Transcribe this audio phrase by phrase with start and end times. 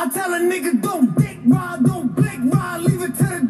[0.00, 3.47] I tell a nigga don't dick ride, don't blick ride, leave it to the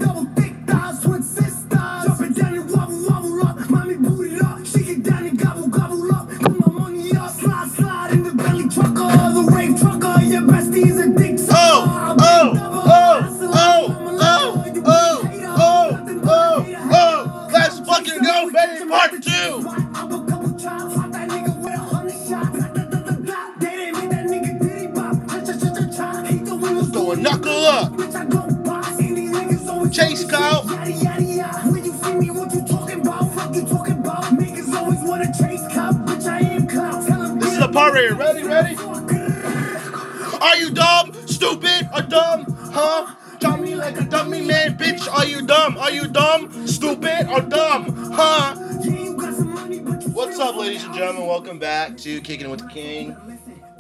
[42.81, 43.13] Huh?
[43.41, 45.13] Dummy like a dummy man, bitch.
[45.13, 45.77] Are you dumb?
[45.79, 48.13] Are you dumb, stupid, or dumb?
[48.13, 48.55] Huh?
[50.13, 51.27] What's up, ladies and gentlemen?
[51.27, 53.17] Welcome back to Kicking with the King,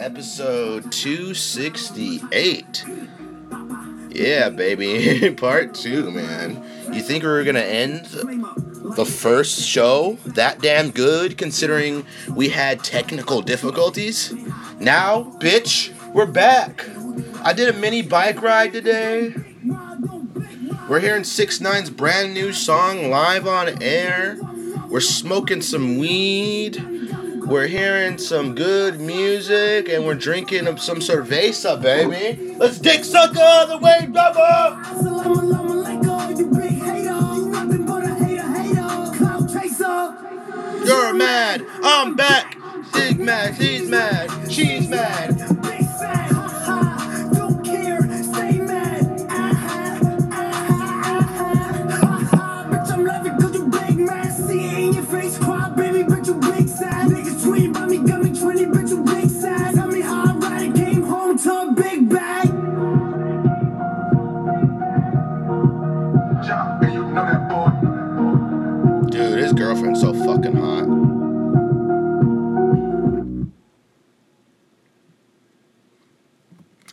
[0.00, 2.84] episode 268.
[4.10, 5.30] Yeah, baby.
[5.36, 6.60] Part two, man.
[6.92, 8.06] You think we were gonna end
[8.96, 14.34] the first show that damn good considering we had technical difficulties?
[14.80, 16.84] Now, bitch, we're back.
[17.42, 19.34] I did a mini bike ride today.
[20.88, 24.38] We're hearing 6 9's brand new song live on air.
[24.88, 26.82] We're smoking some weed.
[27.46, 32.54] We're hearing some good music and we're drinking some cerveza, baby.
[32.56, 34.76] Let's dick sucker the way, brother!
[40.84, 41.66] You're mad.
[41.82, 42.56] I'm back.
[42.92, 43.54] Dig mad.
[43.54, 44.50] He's mad.
[44.50, 45.57] She's mad.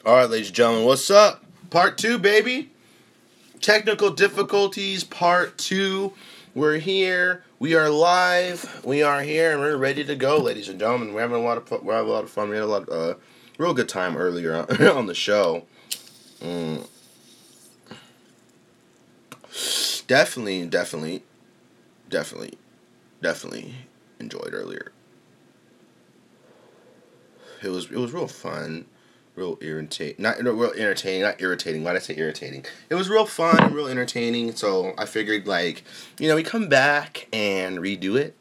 [0.05, 1.43] All right, ladies and gentlemen, what's up?
[1.71, 2.69] Part two, baby.
[3.59, 6.13] Technical difficulties, part two.
[6.53, 7.43] We're here.
[7.57, 8.85] We are live.
[8.85, 11.15] We are here, and we're ready to go, ladies and gentlemen.
[11.15, 11.83] We're having a lot of fun.
[11.83, 12.49] We're having a lot of fun.
[12.49, 13.19] We had a lot, of, uh,
[13.57, 15.65] real good time earlier on, on the show.
[16.39, 16.87] Mm.
[20.05, 21.23] Definitely, definitely,
[22.11, 22.59] definitely,
[23.23, 23.73] definitely
[24.19, 24.91] enjoyed earlier.
[27.63, 28.85] It was it was real fun,
[29.35, 30.21] real irritating.
[30.21, 31.21] Not real entertaining.
[31.21, 31.83] Not irritating.
[31.83, 32.65] Why did I say irritating?
[32.89, 34.55] It was real fun, and real entertaining.
[34.55, 35.83] So I figured like,
[36.19, 38.35] you know, we come back and redo it.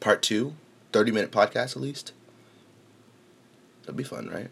[0.00, 0.54] Part two,
[0.92, 2.12] 30 minute podcast at least.
[3.82, 4.50] That'd be fun, right?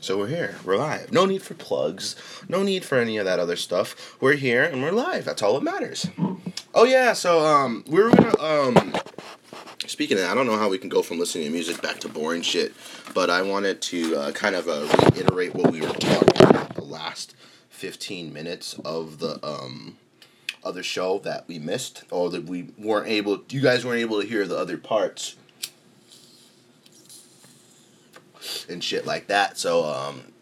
[0.00, 0.56] So we're here.
[0.64, 1.12] We're live.
[1.12, 2.16] No need for plugs.
[2.48, 4.16] No need for any of that other stuff.
[4.20, 5.24] We're here and we're live.
[5.24, 6.08] That's all that matters.
[6.74, 8.94] Oh yeah, so um we were gonna um
[9.86, 11.98] speaking of that, I don't know how we can go from listening to music back
[12.00, 12.74] to boring shit,
[13.14, 16.84] but I wanted to uh, kind of uh, reiterate what we were talking about the
[16.84, 17.34] last
[17.70, 19.96] 15 minutes of the um
[20.62, 24.28] other show that we missed or that we weren't able you guys weren't able to
[24.28, 25.34] hear the other parts
[28.68, 29.58] and shit like that.
[29.58, 30.32] So um,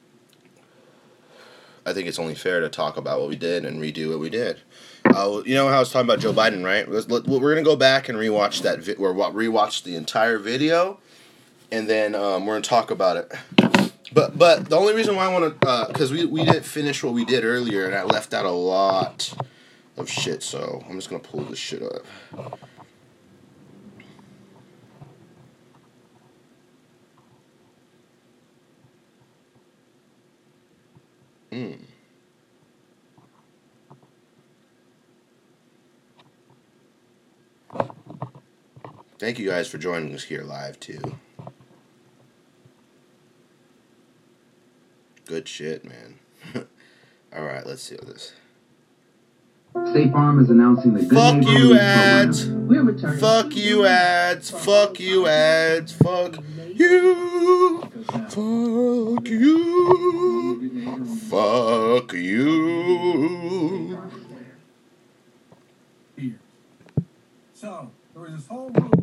[1.84, 4.30] I think it's only fair to talk about what we did and redo what we
[4.30, 4.60] did.
[5.14, 6.88] Uh, you know how I was talking about Joe Biden, right?
[6.88, 8.80] We're gonna go back and rewatch that.
[8.80, 10.98] Vi- or wa- rewatch the entire video,
[11.72, 13.32] and then um, we're gonna talk about it.
[14.12, 17.12] But but the only reason why I want to because we we didn't finish what
[17.12, 19.32] we did earlier, and I left out a lot
[19.96, 20.42] of shit.
[20.42, 22.04] So I'm just gonna pull this shit up.
[31.52, 31.89] Mm.
[39.20, 41.18] Thank you guys for joining us here live too.
[45.26, 46.18] Good shit, man.
[47.36, 48.32] All right, let's see what this.
[49.90, 52.46] State Farm is announcing the Good Fuck you, ads.
[52.46, 53.18] program.
[53.18, 54.50] Fuck you ads.
[54.50, 55.92] Fuck you ads.
[55.92, 56.36] Fuck
[56.74, 57.82] you.
[58.30, 61.04] Fuck you.
[61.28, 62.50] Fuck you.
[66.16, 66.40] here.
[67.52, 68.99] So there was this whole rule,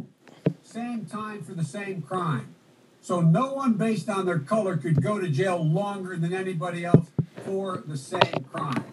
[0.78, 2.54] same time for the same crime.
[3.02, 7.08] So no one based on their color could go to jail longer than anybody else
[7.44, 8.84] for the same crime.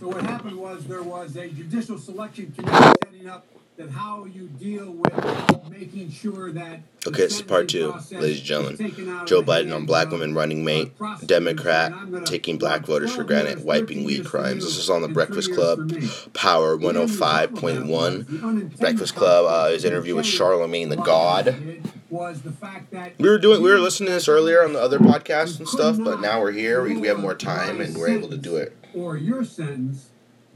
[0.00, 3.44] So what happened was there was a judicial selection committee setting up
[3.76, 6.80] that how you deal with making sure that.
[7.06, 9.08] Okay, this is part two, ladies and gentlemen.
[9.20, 10.92] of Joe Biden on black women running mate,
[11.24, 14.64] Democrat, and I'm gonna- taking black voters for granted, wiping weed crimes.
[14.64, 15.90] This is on the Breakfast Club.
[16.34, 17.20] Power The end result
[17.52, 17.88] 105.1.
[17.88, 21.48] was the unintended Breakfast Club, uh, his interview with Charlemagne the God.
[21.48, 24.62] I did Was the fact that We were doing, we were listening to this earlier
[24.62, 26.82] on the other podcast and stuff, but now we're here.
[26.82, 28.76] We, we have more time and we're able to do it.
[28.92, 30.08] or your sentence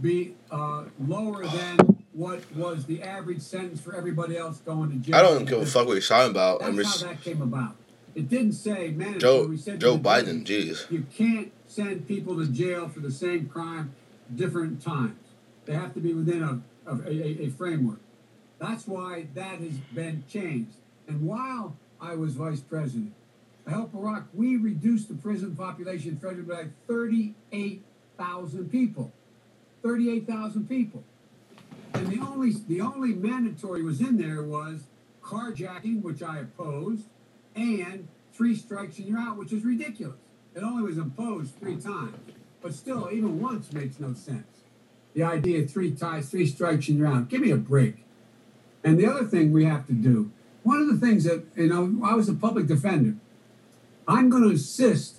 [0.03, 5.17] be uh, lower than what was the average sentence for everybody else going to jail.
[5.17, 6.61] I don't give a fuck what he's talking about.
[6.61, 7.77] That's I'm how that came about.
[8.15, 9.21] It didn't say mandatory.
[9.21, 10.45] Joe We said to Joe Biden.
[10.45, 10.89] Jeez.
[10.91, 13.93] You can't send people to jail for the same crime
[14.35, 15.19] different times.
[15.67, 17.99] They have to be within a, a, a, a framework.
[18.61, 20.77] That's why that has been changed.
[21.09, 23.13] And while I was vice president,
[23.67, 29.11] I helped Barack, we reduced the prison population federally by 38,000 people.
[29.83, 31.03] 38,000 people.
[31.95, 34.85] And the only the only mandatory was in there was
[35.23, 37.05] carjacking, which I opposed,
[37.55, 40.17] and three strikes and you're out, which is ridiculous.
[40.55, 42.17] It only was imposed three times,
[42.61, 44.47] but still, even once makes no sense.
[45.15, 47.29] The idea of three ties, three strikes and you're out.
[47.29, 48.05] Give me a break.
[48.83, 50.31] And the other thing we have to do,
[50.63, 53.15] one of the things that you know, I was a public defender.
[54.07, 55.17] I'm going to insist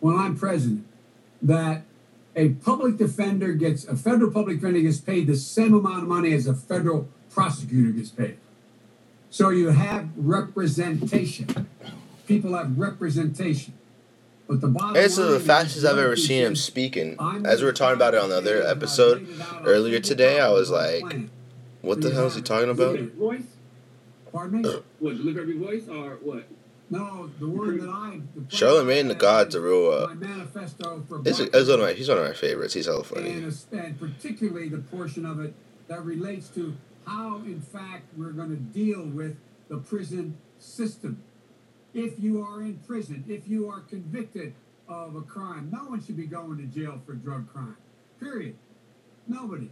[0.00, 0.86] when I'm president
[1.42, 1.82] that
[2.36, 6.34] a public defender gets a federal public defender gets paid the same amount of money
[6.34, 8.36] as a federal prosecutor gets paid.
[9.30, 11.66] So you have representation.
[12.26, 13.74] People have representation.
[14.46, 17.16] But the bottom This is line the fastest I've ever seen him speaking.
[17.44, 20.00] As we were talking about it on the other episode lay it out on earlier
[20.00, 21.04] today, I was like,
[21.80, 22.98] what the hell is he talking about?
[22.98, 23.42] voice?
[24.30, 24.70] Pardon me?
[24.98, 26.46] What, deliver every voice or what?
[26.88, 28.20] No, the one that I.
[28.36, 29.90] The Charlemagne the God's a real.
[29.90, 32.74] Uh, my manifesto for it's, it's one of my, he's one of my favorites.
[32.74, 33.30] He's hella funny.
[33.30, 35.52] and, es- and particularly the portion of it
[35.88, 39.36] that relates to how, in fact, we're going to deal with
[39.68, 41.22] the prison system.
[41.92, 44.54] If you are in prison, if you are convicted
[44.88, 47.76] of a crime, no one should be going to jail for drug crime.
[48.20, 48.54] Period.
[49.26, 49.70] Nobody.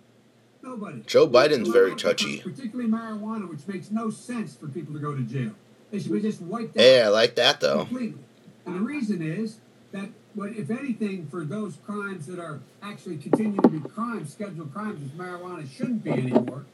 [0.63, 1.03] Nobody.
[1.07, 2.39] Joe Biden's very touchy.
[2.41, 5.53] Particularly marijuana, which makes no sense for people to go to jail.
[5.95, 6.83] They should be just wiped out.
[6.83, 7.85] Hey, I like that though.
[7.85, 8.19] Completely.
[8.67, 9.59] And the reason is
[9.93, 14.75] that, what, if anything, for those crimes that are actually continue to be crimes, scheduled
[14.75, 16.65] crimes, which marijuana shouldn't be anymore,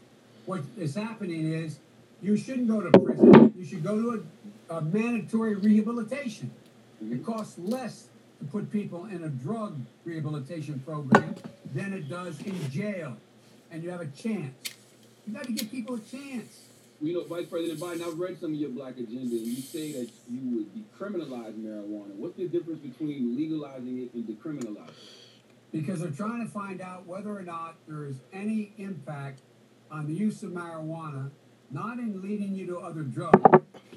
[0.46, 1.80] what is happening is
[2.22, 3.52] you shouldn't go to prison.
[3.58, 4.24] You should go to
[4.70, 6.50] a, a mandatory rehabilitation.
[7.02, 8.06] It costs less
[8.38, 11.34] to put people in a drug rehabilitation program
[11.74, 13.18] than it does in jail.
[13.70, 14.54] And you have a chance.
[15.26, 16.69] You got to give people a chance.
[17.02, 19.92] You know, Vice President Biden, I've read some of your black agenda, and you say
[19.92, 22.14] that you would decriminalize marijuana.
[22.14, 25.20] What's the difference between legalizing it and decriminalizing it?
[25.72, 29.40] because they're trying to find out whether or not there is any impact
[29.90, 31.30] on the use of marijuana,
[31.70, 33.40] not in leading you to other drugs,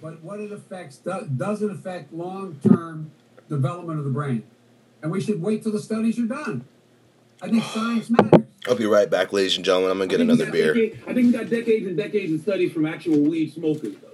[0.02, 0.98] but what it affects.
[0.98, 3.12] Do, does it affect long-term
[3.50, 4.44] development of the brain?
[5.02, 6.66] And we should wait till the studies are done.
[7.42, 8.43] I think science matters.
[8.68, 9.92] I'll be right back, ladies and gentlemen.
[9.92, 10.74] I'm gonna get I think we another beer.
[10.74, 14.08] decade- I think we got decades and decades of studies from actual weed smokers, though.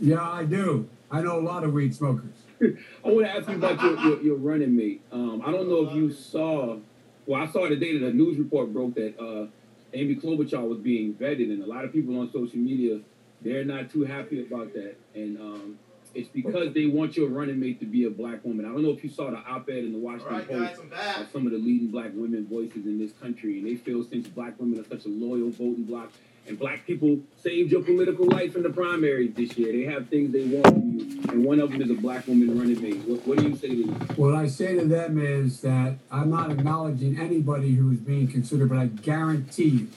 [0.00, 0.88] Yeah, I do.
[1.10, 2.32] I know a lot of weed smokers.
[2.60, 5.02] I want to ask you about your, your, your running mate.
[5.12, 6.78] Um, I don't know if you saw,
[7.26, 9.46] well, I saw the day that a news report broke that uh,
[9.92, 13.00] Amy Klobuchar was being vetted, and a lot of people on social media,
[13.42, 14.96] they're not too happy about that.
[15.14, 15.78] And um,
[16.14, 18.64] it's because they want your running mate to be a black woman.
[18.64, 21.46] I don't know if you saw the op-ed in the Washington Post I'm of some
[21.46, 24.78] of the leading black women voices in this country, and they feel since black women
[24.78, 26.10] are such a loyal voting bloc,
[26.46, 29.72] and black people saved your political life in the primaries this year.
[29.72, 32.58] They have things they want from you, and one of them is a black woman
[32.58, 33.00] running mate.
[33.06, 33.94] What, what do you say to them?
[34.16, 38.68] What I say to them is that I'm not acknowledging anybody who is being considered,
[38.68, 39.88] but I guarantee you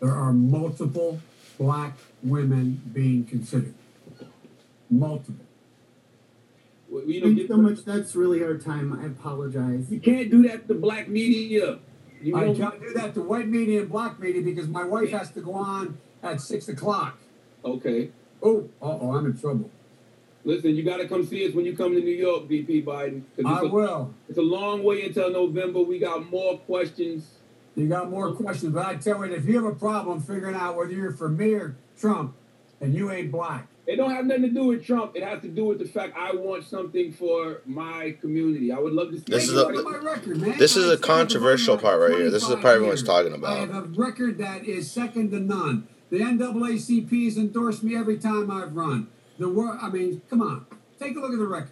[0.00, 1.20] there are multiple
[1.58, 3.74] black women being considered.
[4.90, 5.44] Multiple.
[7.06, 7.84] You know, Thanks so much.
[7.84, 8.92] That's really our time.
[8.92, 9.90] I apologize.
[9.90, 11.78] You can't do that to black media.
[12.20, 15.30] You I can't do that to white media and black media because my wife has
[15.32, 17.18] to go on at six o'clock.
[17.64, 18.10] okay.
[18.40, 19.68] Oh, uh oh, I'm in trouble.
[20.44, 23.22] Listen, you got to come see us when you come to New York, VP Biden.
[23.44, 24.14] I a, will.
[24.28, 25.80] it's a long way until November.
[25.80, 27.26] We got more questions.
[27.74, 30.76] You got more questions, but I tell you, if you have a problem figuring out
[30.76, 32.34] whether you're for me or Trump,
[32.80, 33.68] and you ain't black.
[33.88, 35.16] It don't have nothing to do with Trump.
[35.16, 38.70] It has to do with the fact I want something for my community.
[38.70, 39.24] I would love to see.
[39.26, 40.58] This is a- my record, man.
[40.58, 42.30] this is a I've said controversial part right here.
[42.30, 43.08] This is the 25 part everyone's years.
[43.08, 43.56] talking about.
[43.56, 45.88] I have a record that is second to none.
[46.10, 49.08] The NAACP has endorsed me every time I've run.
[49.38, 49.78] The war.
[49.80, 50.66] I mean, come on,
[51.00, 51.70] take a look at the record.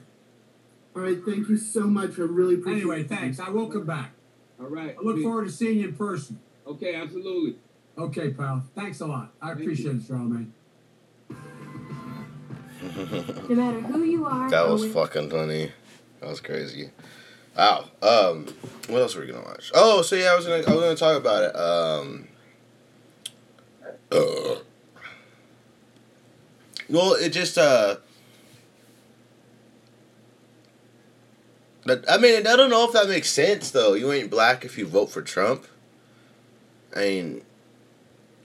[0.94, 1.18] All right.
[1.22, 2.18] Thank you so much.
[2.18, 2.80] I really appreciate it.
[2.80, 3.08] Anyway, it.
[3.10, 3.38] thanks.
[3.38, 4.12] I will come back.
[4.58, 4.96] All right.
[4.98, 5.22] I look Please.
[5.22, 6.40] forward to seeing you in person.
[6.66, 7.56] Okay, absolutely.
[7.98, 8.64] Okay, pal.
[8.74, 9.34] Thanks a lot.
[9.42, 10.54] I Thank appreciate it, Charlemagne.
[13.48, 15.72] No matter who you are, That was fucking funny.
[16.20, 16.90] That was crazy.
[17.56, 17.84] Wow.
[18.02, 18.46] Um,
[18.88, 19.70] what else were we gonna watch?
[19.74, 21.56] Oh, so yeah, I was gonna I was gonna talk about it.
[21.56, 22.28] Um.
[24.12, 24.60] uh,
[26.88, 27.96] well, it just uh.
[31.88, 33.94] I mean, I don't know if that makes sense though.
[33.94, 35.66] You ain't black if you vote for Trump.
[36.94, 37.42] I mean,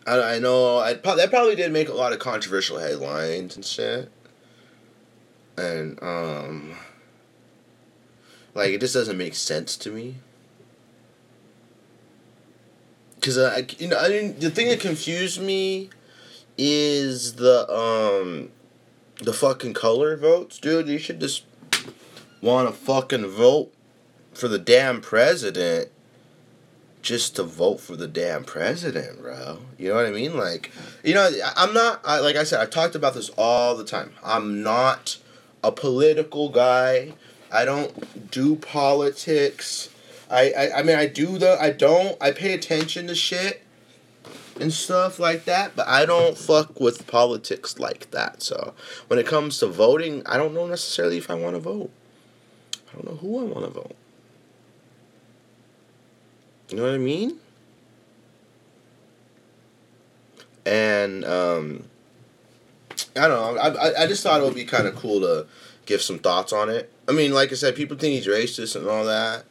[0.05, 4.11] I, I know I that probably did make a lot of controversial headlines and shit.
[5.61, 6.75] And um,
[8.53, 10.15] like it just doesn't make sense to me.
[13.21, 15.89] Cause uh, I, you know, I mean, the thing that confused me
[16.57, 18.49] is the um,
[19.21, 20.87] the fucking color votes, dude.
[20.87, 21.43] You should just
[22.41, 23.71] want to fucking vote
[24.33, 25.89] for the damn president
[27.01, 29.59] just to vote for the damn president, bro.
[29.77, 30.37] You know what I mean?
[30.37, 30.71] Like,
[31.03, 34.13] you know, I'm not, I, like I said, I've talked about this all the time.
[34.23, 35.17] I'm not
[35.63, 37.13] a political guy.
[37.51, 39.89] I don't do politics.
[40.29, 43.61] I, I, I mean, I do the, I don't, I pay attention to shit
[44.59, 48.41] and stuff like that, but I don't fuck with politics like that.
[48.41, 48.73] So
[49.07, 51.91] when it comes to voting, I don't know necessarily if I want to vote.
[52.89, 53.95] I don't know who I want to vote.
[56.69, 57.37] You know what I mean?
[60.65, 61.89] And um,
[63.15, 63.61] I don't know.
[63.61, 65.45] I, I, just thought it would be kind of cool to
[65.85, 66.91] give some thoughts on it.
[67.09, 69.43] I mean, like I said, people think he's racist and all that.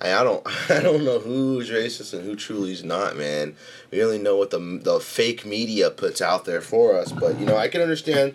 [0.00, 3.56] I, I don't I don't know who's racist and who truly is not, man.
[3.90, 7.12] We only know what the the fake media puts out there for us.
[7.12, 8.34] But you know, I can understand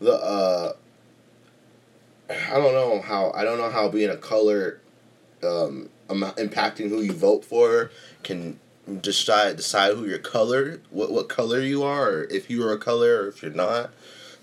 [0.00, 0.14] the.
[0.14, 0.72] Uh,
[2.30, 4.80] I don't know how I don't know how being a color,
[5.42, 7.90] um, impacting who you vote for
[8.22, 8.58] can
[9.00, 12.78] decide decide who your color what what color you are or if you are a
[12.78, 13.90] color or if you're not.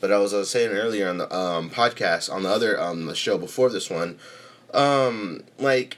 [0.01, 3.05] But I was, I was saying earlier on the um, podcast on the other um
[3.05, 4.17] the show before this one,
[4.73, 5.97] um like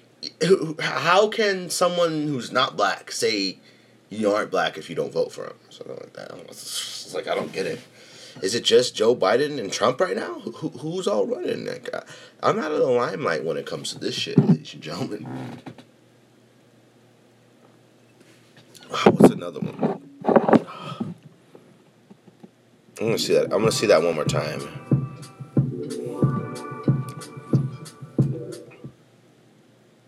[0.79, 3.57] how can someone who's not black say
[4.09, 6.31] you aren't black if you don't vote for him something like that?
[6.49, 7.79] It's, like I don't get it.
[8.41, 10.39] Is it just Joe Biden and Trump right now?
[10.39, 11.65] Who, who- who's all running?
[11.65, 12.03] Like, I-
[12.41, 15.27] I'm out of the limelight when it comes to this shit, ladies and gentlemen.
[19.05, 20.01] What's another one?
[22.99, 23.45] I'm gonna see that.
[23.45, 24.59] I'm gonna see that one more time.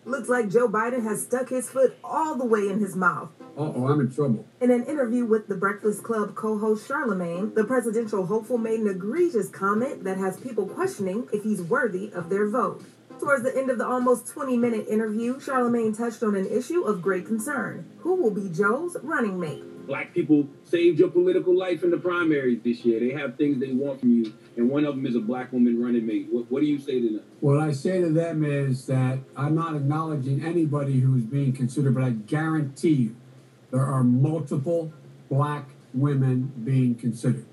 [0.04, 3.30] Looks like Joe Biden has stuck his foot all the way in his mouth.
[3.58, 4.46] Uh oh, I'm in trouble.
[4.60, 8.90] In an interview with the Breakfast Club co host Charlemagne, the presidential hopeful made an
[8.90, 12.84] egregious comment that has people questioning if he's worthy of their vote.
[13.20, 17.02] Towards the end of the almost 20 minute interview, Charlemagne touched on an issue of
[17.02, 19.64] great concern who will be Joe's running mate?
[19.88, 23.00] Black people saved your political life in the primaries this year.
[23.00, 25.82] They have things they want from you, and one of them is a black woman
[25.82, 26.28] running mate.
[26.32, 27.22] What, what do you say to them?
[27.42, 31.96] What I say to them is that I'm not acknowledging anybody who is being considered,
[31.96, 33.16] but I guarantee you
[33.72, 34.94] there are multiple
[35.30, 37.46] black women being considered.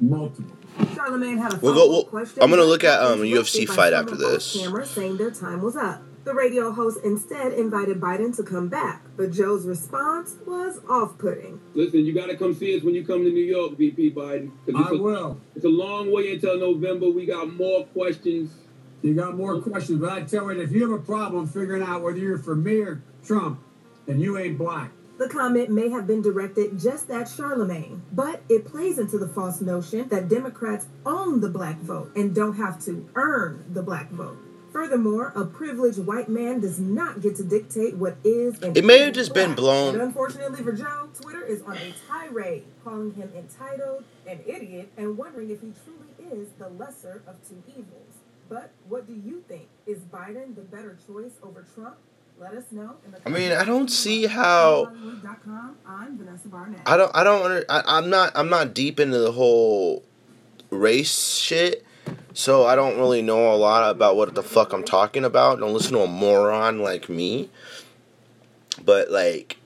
[0.00, 0.56] Multiple.
[0.94, 2.42] Charlemagne had a We'll go- we'll- question.
[2.42, 4.56] I'm gonna look at, um, interrupted UFC fight after this.
[4.60, 6.02] Camera saying their time was up.
[6.24, 11.58] The radio host instead invited Biden to come back, but Joe's response was off-putting.
[11.74, 14.50] Listen, you got to come see us when you come to New York, VP Biden.
[14.64, 15.40] 'cause I it's a, will.
[15.56, 17.10] It's a long way until November.
[17.10, 18.52] We got more questions.
[19.02, 22.02] You got more questions, but I tell you, if you have a problem figuring out
[22.02, 23.58] whether you're for me or Trump,
[24.06, 24.92] then you ain't black.
[25.22, 29.60] The comment may have been directed just at Charlemagne, but it plays into the false
[29.60, 34.36] notion that Democrats own the black vote and don't have to earn the black vote.
[34.72, 38.98] Furthermore, a privileged white man does not get to dictate what is and It may
[38.98, 43.30] have just been blown- And unfortunately for Joe, Twitter is on a tirade, calling him
[43.36, 48.18] entitled, an idiot, and wondering if he truly is the lesser of two evils.
[48.48, 49.68] But what do you think?
[49.86, 51.94] Is Biden the better choice over Trump?
[52.42, 52.96] Let us know.
[53.24, 54.86] I mean, I don't see how.
[55.86, 56.80] I'm Vanessa Barnett.
[56.84, 57.10] I don't.
[57.14, 57.44] I don't.
[57.44, 58.32] Under, I, I'm not.
[58.34, 60.02] I'm not deep into the whole
[60.68, 61.86] race shit.
[62.34, 65.60] So I don't really know a lot about what the fuck I'm talking about.
[65.60, 67.48] Don't listen to a moron like me.
[68.84, 69.58] But like,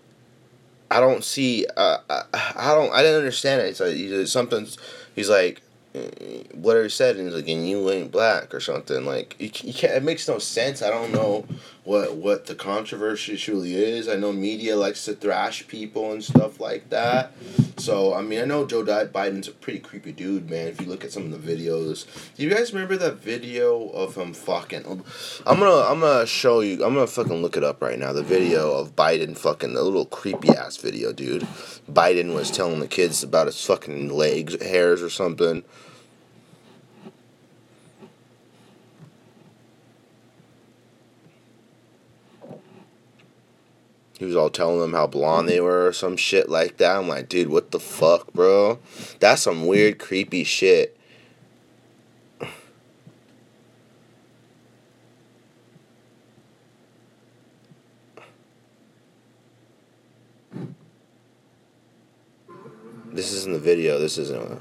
[0.91, 1.67] I don't see.
[1.79, 2.25] Uh, I,
[2.57, 2.93] I don't.
[2.93, 3.71] I didn't understand it.
[3.71, 4.77] It's like he's something's.
[5.15, 5.63] He's like,
[5.95, 9.07] eh, whatever he said, and he's like, and you ain't black or something.
[9.07, 9.95] Like you, you can't.
[9.95, 10.83] It makes no sense.
[10.83, 11.47] I don't know
[11.87, 14.09] what what the controversy truly is.
[14.09, 17.33] I know media likes to thrash people and stuff like that.
[17.79, 20.67] So I mean, I know Joe Biden's a pretty creepy dude, man.
[20.67, 24.17] If you look at some of the videos, do you guys remember that video of
[24.17, 24.85] him fucking?
[25.47, 26.85] I'm gonna I'm gonna show you.
[26.85, 28.13] I'm gonna fucking look it up right now.
[28.13, 31.43] The video of Biden fucking the little creepy ass video, dude.
[31.91, 35.63] Biden was telling the kids about his fucking legs hairs or something.
[44.19, 46.97] He was all telling them how blonde they were or some shit like that.
[46.97, 48.79] I'm like, dude, what the fuck, bro?
[49.21, 50.97] That's some weird, creepy shit.
[63.13, 63.99] This isn't the video.
[63.99, 64.43] This isn't.
[64.43, 64.61] A,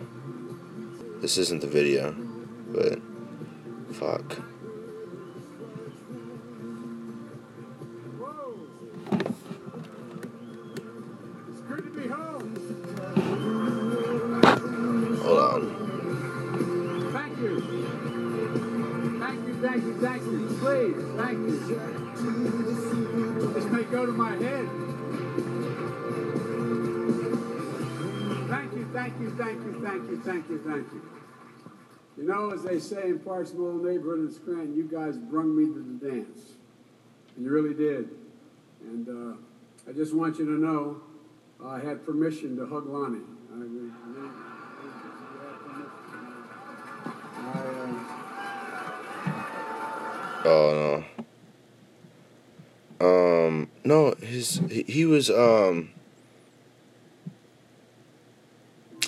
[1.19, 2.13] this isn't the video,
[2.69, 2.99] but
[3.93, 4.41] fuck.
[19.75, 20.47] Thank you, thank you.
[20.61, 21.57] Please, thank you.
[23.53, 24.69] This may go to my head.
[28.47, 31.01] Thank you, thank you, thank you, thank you, thank you, thank you.
[32.15, 35.17] You know, as they say in parts of my old neighborhood in Scranton, you guys
[35.17, 36.53] brung me to the dance.
[37.35, 38.11] And you really did.
[38.81, 39.35] And uh,
[39.89, 41.01] I just want you to know
[41.61, 43.19] I had permission to hug Lonnie.
[43.51, 43.57] I,
[47.41, 47.74] I, uh,
[50.45, 51.03] Oh
[52.99, 53.07] no.
[53.07, 55.89] Um no, his he, he was um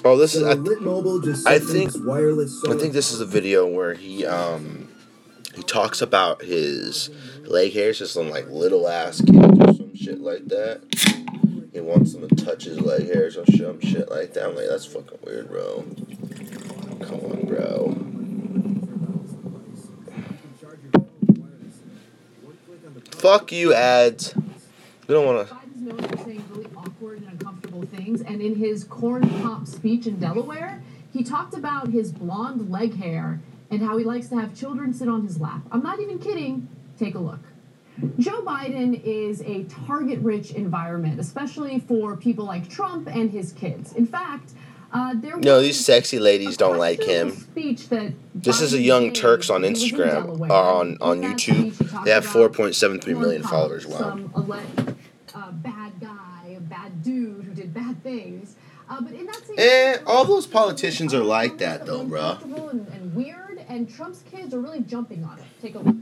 [0.05, 3.25] Oh, this is I, Lit Mobile just I think wireless I think this is a
[3.25, 4.89] video where he um
[5.55, 7.09] he talks about his
[7.43, 10.81] leg hairs just some like little ass kids or some shit like that.
[11.73, 14.49] He wants them to touch his leg hairs or some shit like that.
[14.49, 15.85] I'm like, that's fucking weird, bro.
[17.01, 18.06] Come on, bro.
[23.27, 24.33] Fuck you, ads.
[25.05, 25.43] We don't wanna.
[25.43, 30.07] Biden's known for saying really awkward and uncomfortable things, and in his corn pop speech
[30.07, 30.81] in Delaware,
[31.11, 35.09] he talked about his blonde leg hair and how he likes to have children sit
[35.09, 35.59] on his lap.
[35.73, 36.69] I'm not even kidding.
[36.97, 37.41] Take a look.
[38.17, 43.91] Joe Biden is a target rich environment, especially for people like Trump and his kids.
[43.91, 44.51] In fact,
[44.97, 47.31] uh, there No, these sexy ladies don't like him.
[47.31, 50.51] Speech that This is a Young Turks on when in Instagram Delaware.
[50.51, 51.73] or on on YouTube.
[51.73, 53.85] speech, he talked They have 4.73 million followers.
[53.85, 54.09] pops, Wow.
[54.09, 54.95] Some alleged
[55.35, 58.55] uh, bad guy, a bad dude who did bad things.
[58.89, 62.37] Uh, but in that same Eh, all those politicians are like that though, bro.
[62.71, 65.45] And, and weird, and Trump's kids are really jumping on it.
[65.61, 65.95] Take a look.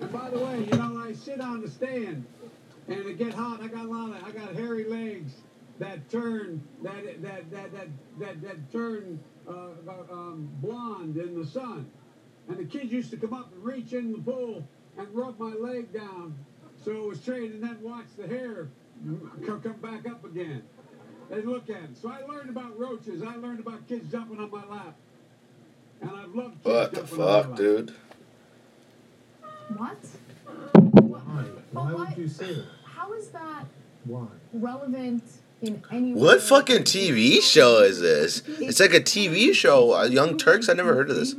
[0.00, 2.24] And by the way, you know, I sit on the stand
[2.88, 3.62] and it get hot.
[3.62, 5.32] I got a lot of, I got hairy legs
[5.78, 7.88] that turn, that that that that
[8.20, 9.52] that, that turn uh,
[10.10, 11.90] um, blonde in the sun.
[12.48, 14.66] And the kids used to come up and reach in the pool
[14.98, 16.34] and rub my leg down,
[16.84, 18.68] so it was straight, and then watch the hair
[19.46, 20.62] come, come back up again.
[21.30, 21.96] They look at it.
[22.00, 23.22] So I learned about roaches.
[23.22, 24.94] I learned about kids jumping on my lap.
[26.02, 27.56] And I've loved kids What the jumping on my fuck, lap.
[27.58, 27.94] dude?
[29.76, 29.96] What?
[31.02, 31.44] Why?
[31.72, 32.66] Why would you say that?
[32.84, 33.64] How is that
[34.04, 34.26] Why?
[34.52, 35.43] relevant in any way?
[35.68, 38.42] What fucking TV show is this?
[38.60, 39.94] It's like a TV show.
[39.94, 40.68] Uh, Young Turks.
[40.68, 41.34] I never heard of this.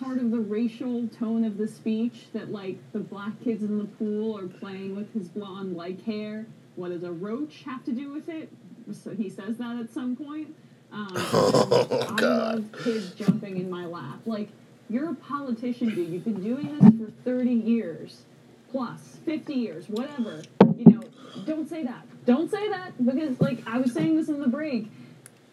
[0.00, 3.84] part of the racial tone of the speech that like the black kids in the
[3.84, 6.46] pool are playing with his blonde like hair.
[6.76, 8.50] What does a roach have to do with it?
[8.92, 10.54] So he says that at some point.
[10.92, 12.54] Um, Oh, I God.
[12.56, 14.20] love kids jumping in my lap.
[14.26, 14.48] Like
[14.90, 16.08] you're a politician, dude.
[16.08, 18.22] You've been doing this for 30 years,
[18.70, 20.42] plus 50 years, whatever.
[20.76, 21.02] You know,
[21.46, 22.06] don't say that.
[22.24, 24.88] Don't say that because, like, I was saying this in the break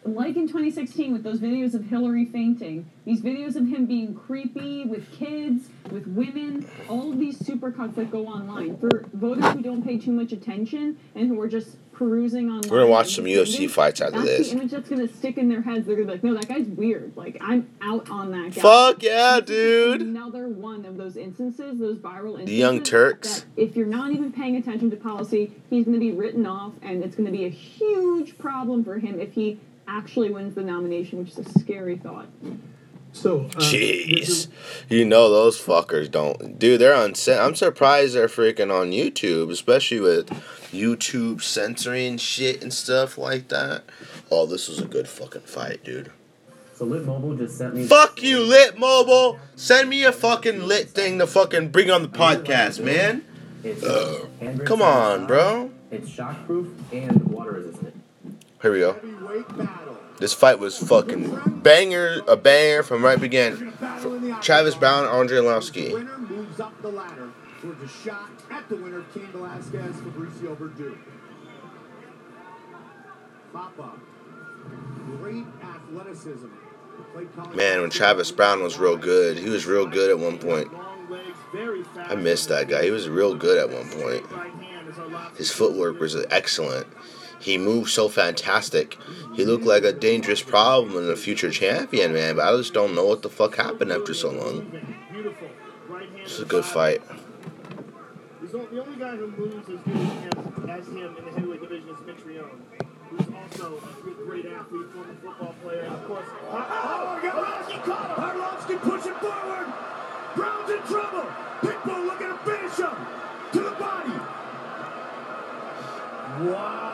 [0.04, 4.84] like in 2016 with those videos of Hillary fainting, these videos of him being creepy
[4.84, 9.82] with kids, with women, all of these supercuts that go online for voters who don't
[9.82, 12.70] pay too much attention and who are just perusing online.
[12.70, 14.48] We're gonna watch some UFC fights after that's this.
[14.48, 15.86] the image that's gonna stick in their heads.
[15.86, 17.14] They're gonna be like, no, that guy's weird.
[17.14, 18.60] Like I'm out on that guy.
[18.62, 20.00] Fuck yeah, dude.
[20.00, 22.46] Another one of those instances, those viral instances.
[22.46, 23.44] The Young Turks.
[23.58, 27.04] if you're not even paying attention to policy, he's going to be written off, and
[27.04, 31.18] it's going to be a huge problem for him if he actually wins the nomination,
[31.18, 32.28] which is a scary thought.
[33.12, 34.46] So, uh, Jeez,
[34.88, 36.80] you know those fuckers don't, dude.
[36.80, 37.14] They're on.
[37.28, 40.28] I'm surprised they're freaking on YouTube, especially with
[40.72, 43.82] YouTube censoring shit and stuff like that.
[44.30, 46.12] Oh, this was a good fucking fight, dude.
[46.74, 47.84] So Lit Mobile just sent me.
[47.86, 49.38] Fuck you, Lit Mobile.
[49.56, 53.24] Send me a fucking lit thing to fucking bring on the podcast, man.
[53.62, 54.26] It's Uh,
[54.64, 55.70] come on, bro.
[55.90, 58.00] It's shockproof and water resistant.
[58.62, 58.96] Here we go.
[60.20, 63.72] This fight was fucking banger, a banger from right begin.
[64.42, 65.40] Travis Browne, Andre
[68.04, 69.02] shot at the winner,
[69.32, 69.96] Velasquez,
[75.62, 76.48] athleticism.
[77.54, 80.68] Man, when Travis Browne was real good, he was real good at one point.
[81.96, 82.84] I missed that guy.
[82.84, 84.26] He was real good at one point.
[85.36, 86.86] His footwork was excellent.
[87.40, 88.98] He moved so fantastic.
[89.34, 92.36] He looked like a dangerous problem and a future champion, man.
[92.36, 94.70] But I just don't know what the fuck happened after so long.
[96.16, 97.02] It's a good fight.
[98.40, 99.96] He's the the only guy who moves as good
[100.68, 102.16] as, as him in the heavyweight division is Mitch
[103.10, 106.26] who's also a good, great athlete, former football player, and of course.
[106.50, 107.10] Oh,
[107.84, 108.24] caught him.
[108.24, 109.66] Arlovsky pushing forward.
[110.36, 111.26] Browne's in trouble.
[111.60, 112.96] Pitbull looking to finish him.
[113.52, 114.12] To the body.
[116.48, 116.89] Wow.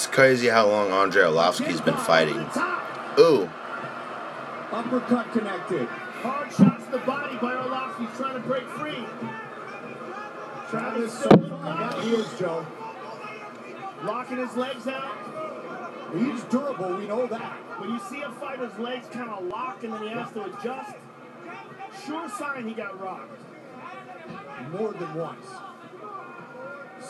[0.00, 2.38] It's crazy how long Andre Arlovsky's been fighting.
[3.18, 3.50] Ooh,
[4.72, 5.86] Uppercut connected.
[6.22, 8.16] Hard shots to the body by Arlovsky.
[8.16, 9.04] Trying to break free.
[10.70, 12.00] Travis so far.
[12.00, 12.66] He Joe.
[14.02, 15.18] Locking his legs out.
[16.16, 16.96] He's durable.
[16.96, 17.58] We know that.
[17.78, 20.96] When you see a fighter's legs kind of lock and then he has to adjust,
[22.06, 23.38] sure sign he got rocked.
[24.72, 25.44] More than once.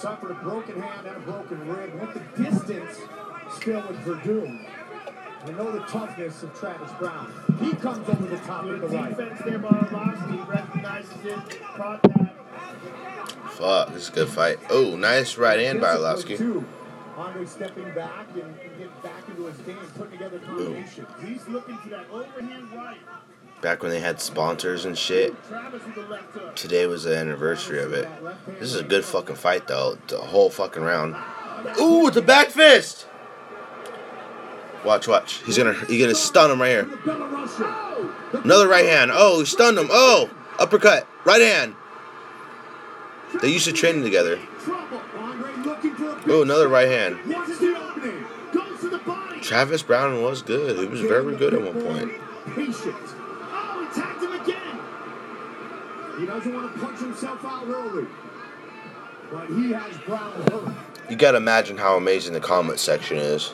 [0.00, 1.94] Suffered a broken hand and a broken rib.
[2.00, 2.96] Went the distance
[3.54, 4.66] still with Werdum.
[5.46, 7.30] We know the toughness of Travis Browne.
[7.60, 9.10] He comes over the top with the Good right.
[9.10, 10.48] defense there by Arlovsky.
[10.48, 11.60] Recognizes it.
[11.60, 12.34] Caught that.
[13.50, 14.58] fuck, this is a good fight.
[14.70, 16.64] Oh, nice right hand by Discipline, Arlovsky.
[17.18, 21.08] Andre stepping back and, and get back into his game, putting together combinations.
[21.22, 22.96] He's looking for that overhand right.
[23.60, 25.34] Back when they had sponsors and shit.
[26.54, 28.08] Today was the anniversary of it.
[28.58, 29.98] This is a good fucking fight though.
[30.08, 31.14] The whole fucking round.
[31.78, 33.06] Ooh, it's a back fist.
[34.84, 35.42] Watch, watch.
[35.44, 36.88] He's gonna he's gonna stun him right here.
[38.44, 39.10] Another right hand.
[39.12, 39.88] Oh, he stunned him.
[39.90, 41.06] Oh, uppercut.
[41.24, 41.74] Right hand.
[43.42, 44.38] They used to train together.
[46.26, 47.18] Oh, another right hand.
[49.42, 50.78] Travis Browne was good.
[50.78, 52.12] He was very good at one point.
[53.94, 54.80] He him again.
[56.18, 58.06] He doesn't want to punch himself out early.
[59.30, 60.74] But he has Browne hurt.
[61.08, 63.52] You gotta imagine how amazing the comment section is.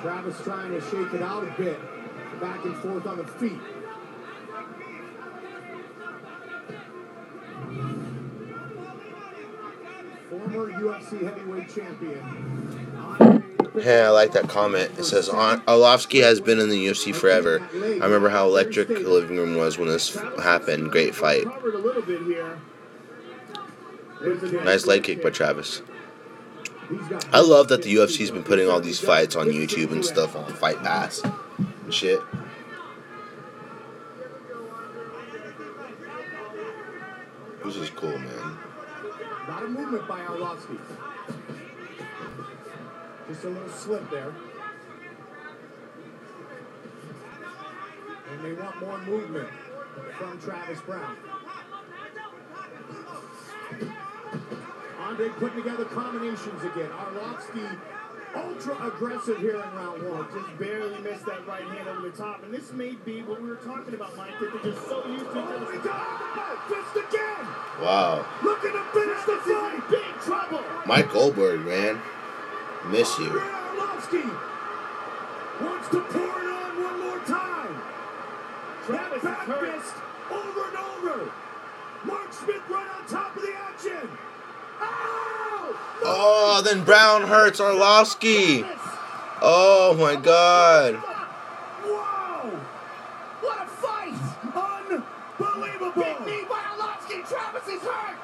[0.00, 1.78] Travis trying to shake it out a bit.
[2.40, 3.60] Back and forth on the feet.
[10.30, 13.49] Former UFC heavyweight champion.
[13.74, 14.90] Hey, I like that comment.
[14.98, 17.60] It says "Ar- Arlovsky has been in the UFC forever.
[17.72, 20.90] I remember how electric the living room was when this happened.
[20.90, 21.46] Great fight.
[24.64, 25.82] Nice leg kick by Travis.
[27.32, 30.52] I love that the UFC's been putting all these fights on YouTube and stuff on
[30.54, 31.22] Fight Pass
[31.84, 32.20] and shit.
[37.64, 38.58] This is cool, man.
[39.46, 40.78] Not a movement by Arlovsky.
[43.30, 44.34] Just a little slip there.
[48.32, 49.48] And they want more movement
[50.18, 51.16] from Travis Browne.
[54.98, 56.90] Andre putting together combinations again.
[56.90, 57.78] Arlovsky
[58.34, 60.26] ultra aggressive here in round one.
[60.34, 62.42] Just barely missed that right hand over the top.
[62.42, 65.26] And this may be what we were talking about, Mike, that they're just so used
[65.26, 66.58] to each Oh other's my God!
[66.66, 67.46] Fist again!
[67.80, 68.26] Wow.
[68.42, 69.88] Looking to finish the fight!
[69.88, 70.64] big trouble.
[70.84, 72.00] Mike Goldberg, man.
[72.88, 73.28] Miss you.
[73.28, 74.24] Arlovsky
[75.60, 77.82] wants to pour it on one more time.
[78.86, 79.94] Travis That is back fist
[80.30, 81.30] over and over.
[82.04, 84.08] Mark Smith right on top of the action.
[84.80, 85.76] Ow!
[86.02, 88.64] Oh, then Browne hurts Arlovsky.
[89.42, 90.94] Oh my god.
[90.94, 92.50] Whoa!
[93.40, 94.14] What a fight!
[95.38, 96.02] Unbelievable!
[96.02, 97.28] Big knee by Arlovsky.
[97.28, 98.16] Travis is hurt.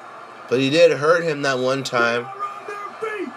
[0.49, 2.23] But he did hurt him that one time.
[2.23, 3.33] Around their feet.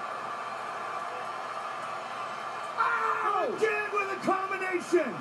[2.78, 3.54] Ow!
[3.56, 5.14] Again with a combination.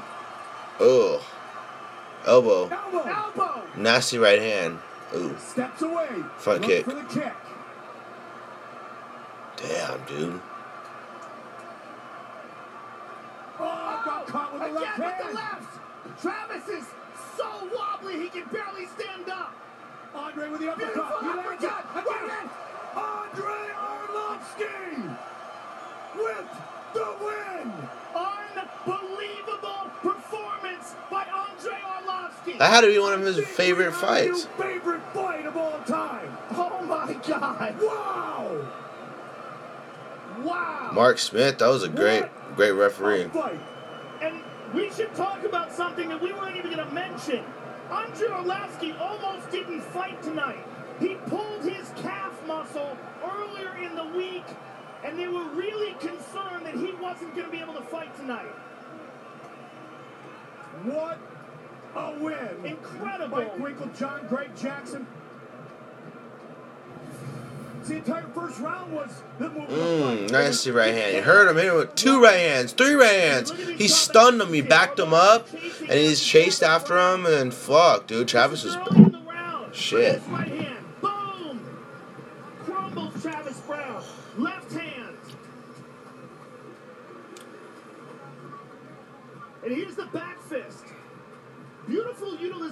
[0.80, 1.26] Oh.
[2.26, 2.70] Elbow.
[2.70, 3.10] Elbow.
[3.10, 3.64] Elbow.
[3.76, 4.80] Nasty right hand.
[5.16, 5.36] Ooh.
[5.38, 6.08] Steps away.
[6.38, 6.86] Front kick.
[6.86, 7.34] For kick.
[9.58, 10.42] Damn, dude.
[13.60, 16.22] Oh, got caught with the Again left with the left.
[16.22, 16.86] Travis is
[17.36, 19.54] so wobbly he can barely stand up.
[20.16, 21.22] Andre with the Beautiful uppercut.
[21.22, 21.70] He lands it.
[21.70, 22.26] uppercut.
[22.26, 22.50] Again.
[22.96, 25.18] Andre Arlovsky
[26.16, 26.50] with
[26.94, 27.90] the win.
[32.60, 34.44] That had to be one of his favorite fights.
[34.58, 36.38] Favorite fight of all time.
[36.52, 37.82] Oh my God!
[37.82, 38.68] Wow!
[40.42, 40.92] Wow!
[40.94, 42.26] Mark Smith, that was a great,
[42.58, 43.30] great referee.
[44.22, 44.42] And
[44.74, 47.46] we should talk about something that we weren't even going to mention.
[47.90, 50.66] Andre Arlovsky almost didn't fight tonight.
[51.00, 54.44] He pulled his calf muscle earlier in the week,
[55.06, 58.52] and they were really concerned that he wasn't going to be able to fight tonight.
[60.84, 61.18] What
[62.00, 62.66] a win!
[62.66, 63.38] Incredible.
[63.38, 65.08] Mike Winkeljohn Greg Jackson.
[67.86, 69.10] The entire first round was
[69.40, 69.68] the move.
[69.70, 71.16] Mmm, nasty right hand.
[71.16, 73.52] You heard him hit with two right hands, three right hands.
[73.52, 78.28] He stunned him, he backed him up, and he's chased after him, and fuck, dude,
[78.28, 78.78] Travis was.
[79.72, 80.22] Shit.
[80.30, 81.62] Right hand, boom!
[82.64, 84.04] Crumbles Travis Browne.
[84.38, 85.16] Left hand.
[89.64, 90.86] And here's the back fist.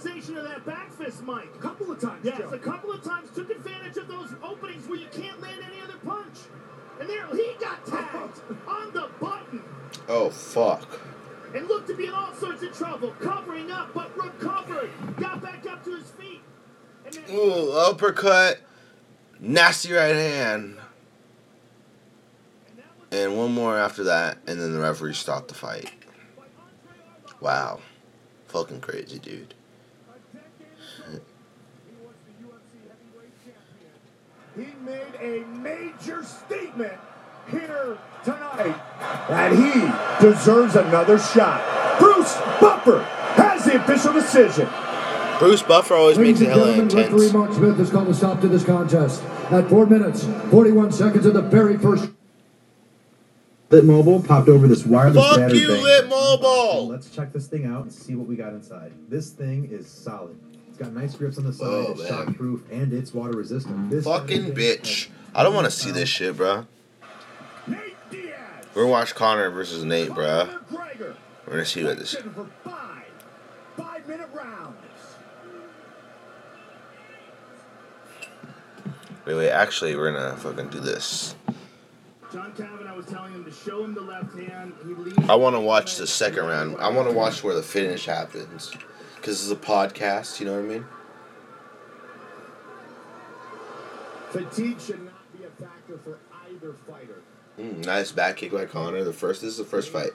[0.04, 1.50] Beautiful utilization of that back fist, Mike.
[1.56, 2.50] A couple of times, Yes, Joe.
[2.50, 5.98] a couple of times took advantage of those openings where you can't land any other
[6.06, 6.38] punch.
[7.00, 9.64] And there, he got tagged on the button
[10.08, 11.00] Oh, fuck.
[11.56, 15.66] and looked to be in all sorts of trouble, covering up, but recovered, got back
[15.68, 16.42] up to his feet.
[17.32, 18.60] Ooh, uppercut.
[19.40, 20.78] Nasty right hand.
[23.12, 25.90] And one more after that, and then the referee stopped the fight.
[27.40, 27.80] Wow.
[28.48, 29.54] Fucking crazy, dude.
[34.58, 36.94] He made a major statement
[37.52, 38.76] here tonight
[39.30, 42.00] that he deserves another shot.
[42.00, 43.04] Bruce Buffer
[43.36, 44.68] has the official decision.
[45.38, 47.24] Bruce Buffer always makes it Ladies and hella gentlemen, intense.
[47.24, 51.28] referee Mark Smith has called a stop to this contest at 4 minutes, 41 seconds
[51.28, 52.10] of the very first.
[53.70, 55.84] Lit Mobile popped over this wireless Fuck battery you, bank.
[55.84, 56.88] Lit Mobile!
[56.88, 58.92] Let's check this thing out and see what we got inside.
[59.08, 60.40] This thing is solid.
[60.78, 63.90] It's got nice grips on the side, Oh, it's shockproof, and it's water resistant.
[63.90, 65.08] This Fucking bitch.
[65.34, 66.68] I don't want to see this shit, bro.
[67.68, 67.76] We're
[68.76, 70.48] gonna watch Conor versus Nate, bro.
[70.70, 71.16] We're
[71.48, 72.14] gonna see what this.
[72.14, 73.06] For five,
[73.76, 74.78] five minute rounds.
[79.26, 79.50] Wait, wait.
[79.50, 81.34] Actually, we're gonna fucking do this.
[82.32, 84.74] John Kavanagh was telling him to show him the left hand.
[84.86, 85.28] He.
[85.28, 86.78] I want to watch the second round.
[86.78, 88.72] I want to watch where the finish happens,
[89.28, 90.40] because it's a podcast.
[90.40, 90.86] You know what I mean?
[94.30, 96.18] Fatigue should not be a factor for
[96.50, 97.22] either fighter.
[97.60, 99.04] Mm, nice back kick by Conor.
[99.04, 99.42] The first.
[99.42, 100.12] This is the first fight.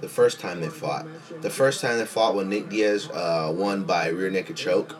[0.00, 1.06] The first time they fought.
[1.40, 4.94] The first time they fought when Nick Diaz uh, won by rear naked choke.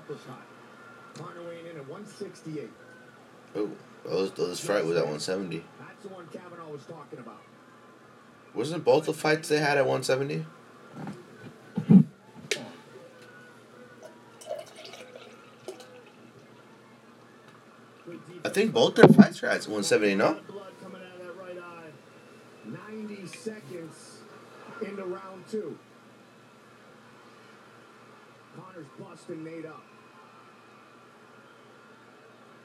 [1.15, 2.69] Conor weighing in at 168.
[3.55, 3.71] Oh,
[4.05, 5.63] those those fight was at 170.
[5.79, 7.43] That's the one Kavanagh was talking about.
[8.55, 10.47] Wasn't both the fights they had at 170?
[18.42, 20.35] I think both their fights are at 170, no?
[20.49, 21.91] Blood coming out of that right eye.
[22.91, 24.19] 90 seconds
[24.81, 25.79] into round two.
[28.57, 29.83] Conor's busting Nate up.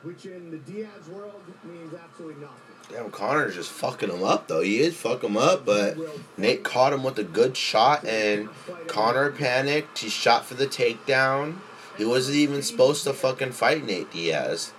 [0.04, 2.60] Which in the Diaz world means absolutely nothing.
[2.91, 4.62] Damn, Conor's just fucking him up, though.
[4.62, 5.97] He is fucking him up, but
[6.38, 8.50] Nate caught him with a good shot, and
[8.88, 10.00] Conor panicked.
[10.00, 11.58] He shot for the takedown.
[11.97, 14.71] He wasn't even supposed to fucking fight Nate Diaz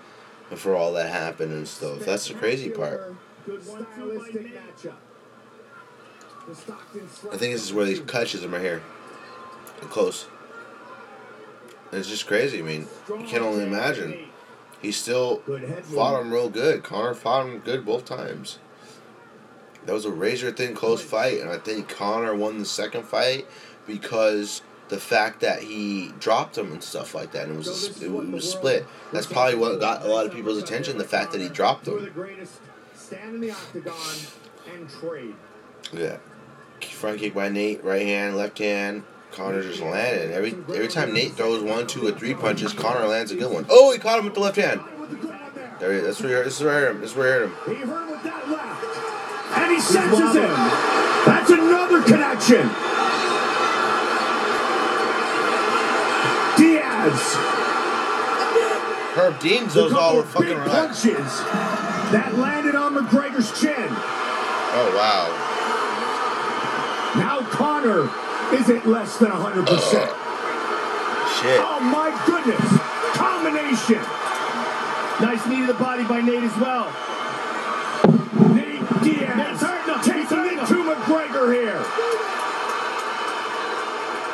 [0.51, 2.01] before all that happened and stuff.
[2.01, 3.15] That's the crazy part.
[7.31, 8.83] I think this is where he catches him right here.
[9.83, 10.27] Close.
[11.91, 12.59] And It's just crazy.
[12.59, 14.29] I mean, you can only imagine.
[14.81, 15.39] He still
[15.95, 16.85] fought him real good.
[16.85, 18.59] Conor fought him good both times.
[19.87, 23.47] That was a razor thin close fight, and I think Conor won the second fight
[23.87, 28.11] because the fact that he dropped him and stuff like that, and it was it
[28.11, 28.87] was split.
[29.13, 30.99] That's probably what got a lot of people's attention.
[30.99, 32.11] The fact that he dropped him.
[35.93, 36.19] Yeah.
[36.81, 39.05] Front kick by Nate, right hand, left hand.
[39.33, 40.31] Conor just landed.
[40.33, 43.67] Every every time Nate throws one, two, or three punches, Conor lands a good one.
[43.69, 44.81] Oh, he caught him with the left hand.
[45.79, 46.05] There he is.
[46.05, 47.01] That's where you heard, this is where I heard him.
[47.01, 47.77] This is where I heard him.
[47.77, 49.59] He hurt with that left.
[49.59, 50.49] And he senses it.
[51.27, 52.88] That's another connection.
[59.15, 61.03] Herb A those all couple fucking big relaxed.
[61.05, 61.33] punches
[62.13, 63.89] that landed on McGregor's chin.
[63.91, 65.27] Oh wow.
[67.17, 68.11] Now Conor
[68.55, 69.67] is at less than 100%.
[71.41, 71.61] Shit.
[71.63, 72.61] Oh my goodness.
[73.17, 74.03] Combination.
[75.21, 76.93] Nice knee to the body by Nate as well.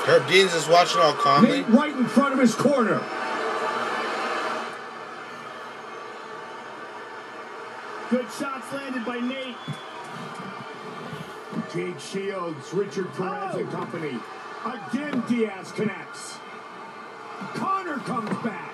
[0.06, 1.62] Herb Dean's just watching all calmly.
[1.62, 3.00] Nate right in front of his corner.
[8.10, 9.56] Good shots landed by Nate.
[11.72, 13.72] Jake Shields, Richard Perez and oh.
[13.72, 14.18] company.
[14.64, 16.36] Again, Diaz connects.
[17.54, 18.72] Conor comes back.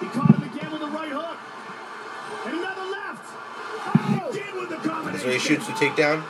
[0.00, 1.38] He caught him again with a right hook.
[2.46, 3.24] And another left.
[3.94, 4.28] Oh!
[4.30, 5.26] Again with the That's combination.
[5.28, 6.22] when he shoots the takedown.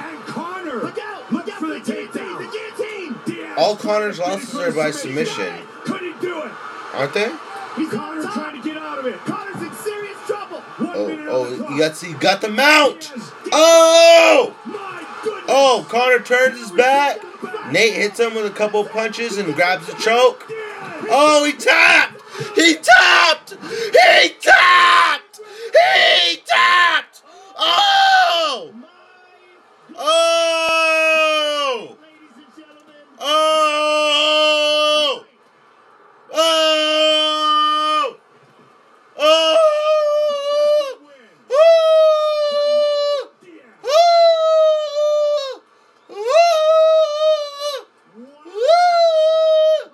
[0.00, 1.32] And Conor Look out!
[1.32, 1.67] looks Look out for for the the guillotine!
[1.67, 1.67] takedown.
[1.67, 1.67] The guillotine!
[1.67, 1.67] Diaz
[3.56, 5.52] All Conor's losses are by submission.
[5.84, 6.52] Couldn't do it.
[6.94, 7.30] Aren't they?
[7.76, 9.16] He's Conor trying to get out of it.
[9.20, 10.58] Conor's in serious trouble.
[10.60, 13.12] One Oh, minute oh, on the oh, you got see, got the mount.
[13.52, 14.54] Oh,
[15.48, 17.18] oh, Conor turns his back.
[17.72, 20.44] Nate hits him with a couple punches and grabs the choke.
[21.10, 22.20] Oh, he tapped.
[22.54, 23.50] He tapped.
[23.60, 25.40] He tapped.
[25.40, 27.22] He tapped.
[27.56, 28.72] Oh.
[32.00, 35.24] Ladies and gentlemen, Oh!
[36.40, 38.06] Oh!
[39.18, 39.18] Oh!
[39.18, 39.68] Oh!
[46.10, 46.80] Oh!
[48.50, 49.90] Oh!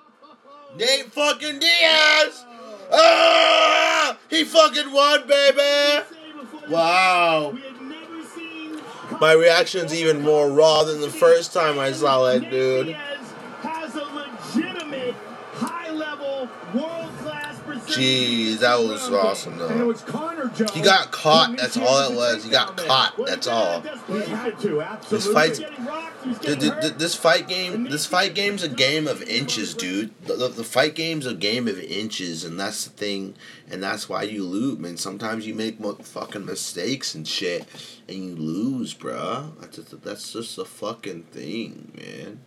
[0.77, 2.45] Nate fucking Diaz!
[2.91, 4.17] Ah!
[4.29, 5.57] He fucking won, baby!
[5.57, 6.03] say
[6.39, 7.49] before the Wow.
[7.51, 8.81] we had never seen
[9.19, 9.35] My
[9.73, 12.87] reaction's even more raw than the first time I saw that dude.
[12.87, 15.15] Diaz a legitimate
[15.53, 17.55] high-level, world-class
[17.87, 19.87] Jeez, that was awesome though.
[19.87, 20.71] was Connor Jones.
[20.71, 22.43] He got caught, that's all it was.
[22.43, 23.81] He got caught, that's all.
[23.81, 25.33] He had to, absolutely.
[25.33, 26.81] fight's- getting rocked, he was Th- getting th- hurt.
[26.81, 30.11] th- This fight game, this fight game's a game of inches, dude.
[30.25, 33.35] The, the, the fight game's a game of inches, and that's the thing,
[33.75, 34.95] and that's why you lose, man.
[34.95, 37.67] Sometimes you make fucking mistakes and shit,
[38.07, 39.51] and you lose, bruh.
[39.59, 42.39] That's just, that's just a fucking thing, man.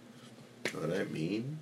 [0.73, 1.59] Know what I mean?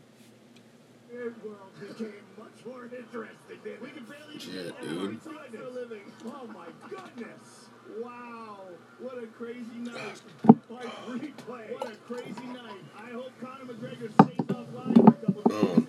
[1.11, 3.95] The world became much more interesting, didn't We it?
[3.97, 5.25] can barely Shit, even dude.
[5.25, 6.03] talk for a living.
[6.27, 7.67] Oh my goodness.
[8.01, 8.59] Wow,
[9.01, 10.21] what a crazy night.
[10.47, 11.73] Replay.
[11.73, 12.85] What a crazy night.
[12.97, 15.87] I hope Conor McGregor stays offline for a couple Oh,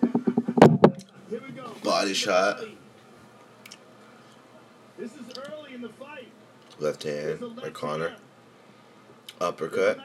[1.29, 1.71] Here we go.
[1.83, 2.61] Body shot.
[4.97, 6.27] This is early in the fight.
[6.79, 8.15] Left hand by Conor.
[9.41, 9.99] Uppercut.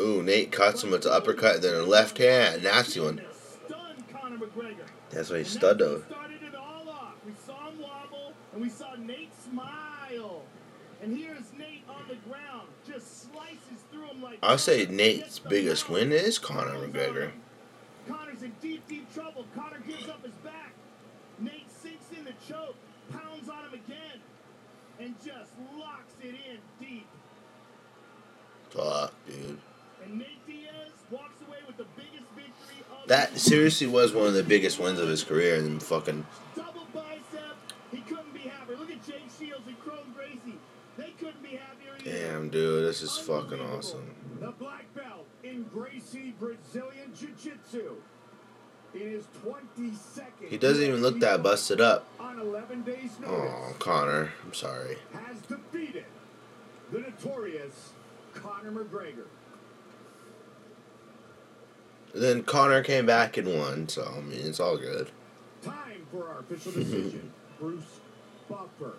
[0.00, 3.20] Ooh, Nate cuts him with the uppercut, and then a left hand, nasty one.
[3.66, 4.04] Stunned.
[5.10, 5.94] That's why he And stud though.
[5.96, 7.14] what started it all off.
[7.24, 10.42] We saw him wobble, and we saw Nate smile.
[11.02, 14.38] And here's Nate on the ground, just slices through him like.
[14.42, 14.84] I'll say.
[14.86, 17.30] Nate's biggest win is Conor McGregor.
[18.08, 19.46] Conor's in deep, deep trouble.
[19.54, 20.72] Conor gives up his back.
[21.38, 22.76] Nate sinks in the choke,
[23.10, 24.20] pounds on him again,
[25.00, 27.06] and just locks it in deep.
[28.70, 29.58] Fuck, dude.
[30.04, 34.34] And Nate Diaz walks away with the biggest victory of That seriously was one of
[34.34, 37.56] the biggest wins of his career, and fucking Double bicep.
[37.90, 38.76] He couldn't be happier.
[38.76, 40.58] Look at Jake Shields and Kron Gracie.
[40.98, 42.18] They couldn't be happier either.
[42.32, 44.14] damn, dude, this is fucking awesome.
[44.40, 47.96] The black belt in Gracie Brazilian his 22nd
[50.48, 52.06] He doesn't even look that busted up.
[52.18, 54.96] on 11 days notice Oh, Conor, I'm sorry.
[55.12, 56.04] has defeated
[56.92, 57.90] the notorious
[58.34, 59.26] Conor McGregor.
[62.14, 65.10] Then Conor came back and won, so I mean it's all good.
[65.62, 67.30] Time for our official decision.
[67.60, 68.00] Bruce
[68.48, 68.94] Buffer.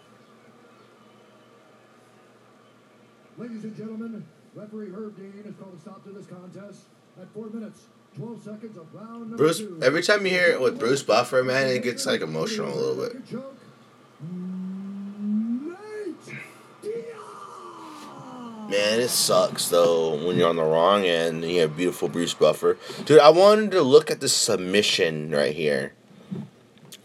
[3.37, 6.81] Ladies and gentlemen, referee Herb Dean has called a stop to this contest
[7.21, 7.81] at four minutes,
[8.17, 11.67] 12 seconds of round number Bruce, every time you hear it with Bruce Buffer, man,
[11.67, 13.33] it gets like emotional a little bit.
[18.69, 22.33] Man, it sucks though when you're on the wrong end and you have beautiful Bruce
[22.33, 22.77] Buffer.
[23.05, 25.93] Dude, I wanted to look at the submission right here.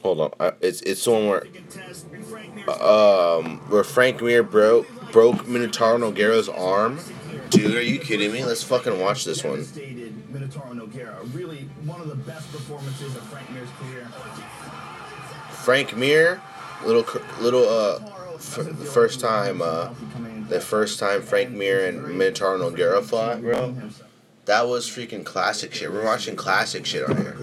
[0.03, 1.47] Hold on, I, it's it's the one where
[2.83, 6.99] um where Frank Mir broke broke Minotauro Nogueira's arm.
[7.51, 8.45] Dude, are you kidding me?
[8.45, 9.67] Let's fucking watch this one.
[10.53, 11.35] Devastated Minotauro Nogueira.
[11.35, 14.07] Really one of the best performances of Frank Mir's career.
[15.51, 16.41] Frank Mir,
[16.85, 17.05] little
[17.41, 17.99] little uh,
[18.35, 19.91] f- the first time uh,
[20.49, 23.75] the first time Frank Mir and Minotauro Nogueira fought, bro.
[24.47, 25.93] That was freaking classic shit.
[25.93, 27.37] We're watching classic shit on here.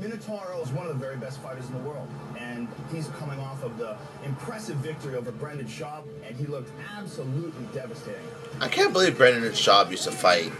[0.00, 2.66] Minotauro is one of the very best fighters in the world, and
[2.98, 8.20] he's coming off of the impressive victory over Brendan Schaub, and he looked absolutely devastating.
[8.60, 10.52] I can't believe Brendan and Schaub used to fight.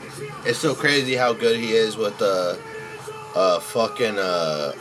[0.46, 2.58] It's so crazy how good he is with the
[3.34, 4.72] uh, fucking uh,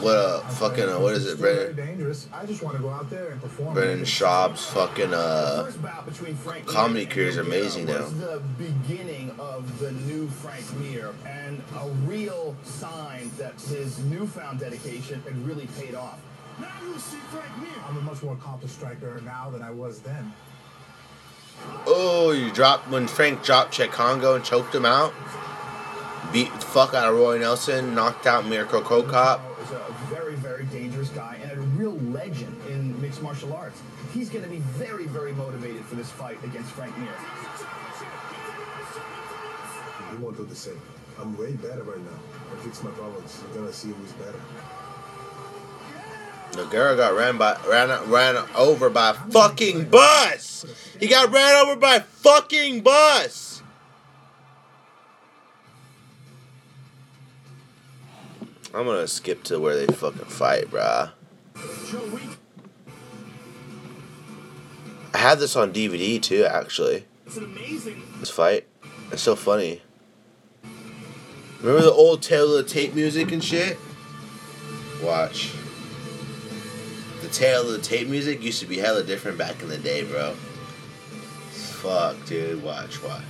[0.00, 1.76] what uh fucking uh, what is it, Brendan?
[1.76, 2.26] dangerous.
[2.32, 3.74] I just want to go out there and perform.
[3.74, 8.06] Brendan Schaub's fucking uh First bout between Frank comedy career is amazing now.
[8.08, 15.22] the beginning of the new Frank Mir and a real sign that his newfound dedication
[15.22, 16.18] had really paid off.
[16.60, 17.68] Now you see Frank Mir.
[17.88, 20.32] I'm a much more accomplished striker now than I was then.
[21.86, 25.12] Oh, you dropped when Frank dropped Cheick Kongo and choked him out.
[26.32, 29.40] Beat the fuck out of Roy Nelson, knocked out Mirko Cro Cop.
[29.62, 33.80] is a very, very dangerous guy and a real legend in mixed martial arts.
[34.12, 37.08] He's going to be very, very motivated for this fight against Frank Mir.
[40.12, 40.80] You won't do the same.
[41.20, 42.18] I'm way better right now.
[42.52, 43.40] I fix my problems.
[43.42, 44.40] You're gonna see who's better.
[46.56, 50.64] Nogueira got ran by ran ran over by fucking bus.
[51.00, 53.62] He got ran over by fucking bus.
[58.72, 61.10] I'm gonna skip to where they fucking fight, bruh.
[65.12, 67.04] I had this on DVD too, actually.
[67.26, 68.02] It's amazing.
[68.18, 68.66] This fight.
[69.12, 69.80] It's so funny.
[71.60, 73.78] Remember the old the Tape music and shit?
[75.02, 75.52] Watch.
[77.24, 80.04] The Tale of the Tape music used to be hella different back in the day,
[80.04, 80.34] bro.
[81.52, 82.62] Fuck, dude.
[82.62, 83.22] Watch, watch.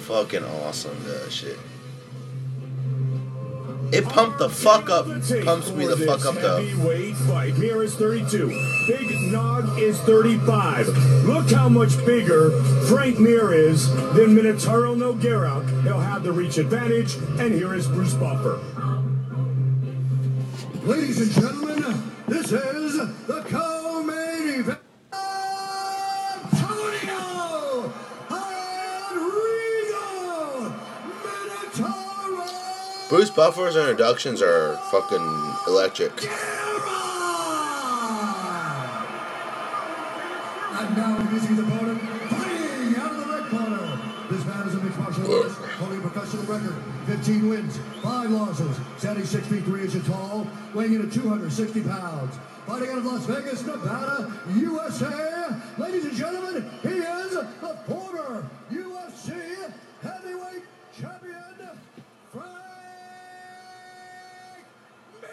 [0.00, 1.58] Fucking awesome, that shit.
[3.92, 5.06] It pumped the fuck up.
[5.06, 6.66] Pumps me the fuck up though.
[7.26, 7.56] Fight.
[7.56, 8.48] Mir is 32.
[8.86, 10.88] Big Nog is 35.
[11.24, 12.50] Look how much bigger
[12.88, 15.82] Frank Mir is than Minotauro Nogueira.
[15.82, 18.60] He'll have the reach advantage, and here is Bruce Buffer.
[20.82, 24.78] Ladies and gentlemen, this is the co-main event.
[26.32, 27.92] Antonio
[28.30, 30.04] Enrico
[31.22, 33.08] Minotauro.
[33.10, 36.12] Bruce Buffer's introductions are fucking electric.
[40.72, 42.00] And now his opponent,
[42.30, 44.00] fighting out of the red corner.
[44.30, 46.76] This man is a mixed martial artist, holding a professional record,
[47.06, 52.36] 15 wins, 5 losses, standing 6 feet 3 inches tall, weighing in at 260 pounds.
[52.66, 55.60] Fighting out of Las Vegas, Nevada, USA.
[55.78, 59.32] Ladies and gentlemen, he is the former UFC
[60.02, 60.62] heavyweight
[60.98, 61.44] champion,
[62.32, 62.46] Frank
[65.20, 65.30] Mir.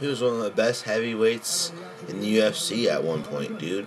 [0.00, 1.72] He was one of the best heavyweights
[2.08, 3.86] in the UFC at one point, dude.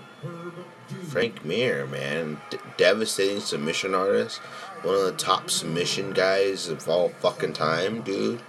[1.10, 4.40] Frank Mir, man, D- devastating submission artist,
[4.86, 8.40] one of the top submission guys of all fucking time, dude.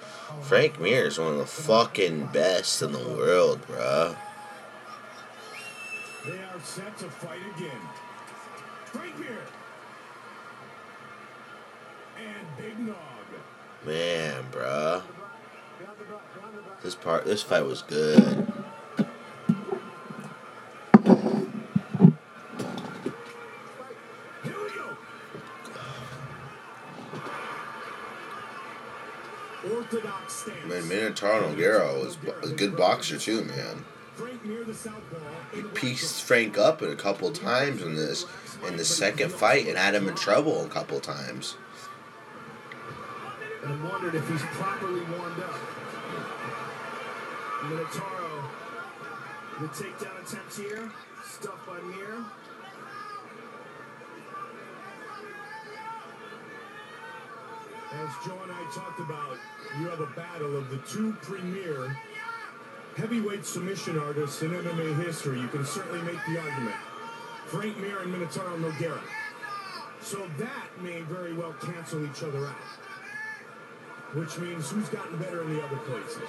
[0.43, 4.15] Frank Mir is one of the fucking best in the world, bruh.
[6.27, 7.81] They are set to fight again.
[8.85, 9.39] Frank Mir.
[12.19, 12.97] And Big Nog.
[13.87, 15.03] Man, bruh.
[16.83, 18.53] This part, this fight was good.
[31.17, 32.19] Minotauro Nogueira was
[32.51, 33.85] a good boxer too, man.
[35.55, 38.27] He pieced Frank up a couple times in this
[38.67, 41.57] in the second fight and had him in trouble a couple times.
[43.63, 45.55] And I'm wondering if he's properly warmed up.
[47.65, 48.45] Minotauro,
[49.61, 50.91] the takedown attempt here,
[51.25, 52.25] stuffed by Mir.
[57.93, 59.39] As Joe and I talked about,
[59.79, 61.97] you have a battle of the two premier
[62.97, 65.41] heavyweight submission artists in MMA history.
[65.41, 66.75] You can certainly make the argument.
[67.47, 69.01] Frank Mir and Minotauro Nogueira.
[70.01, 72.55] So that may very well cancel each other out.
[74.15, 76.23] Which means who's gotten better in the other places?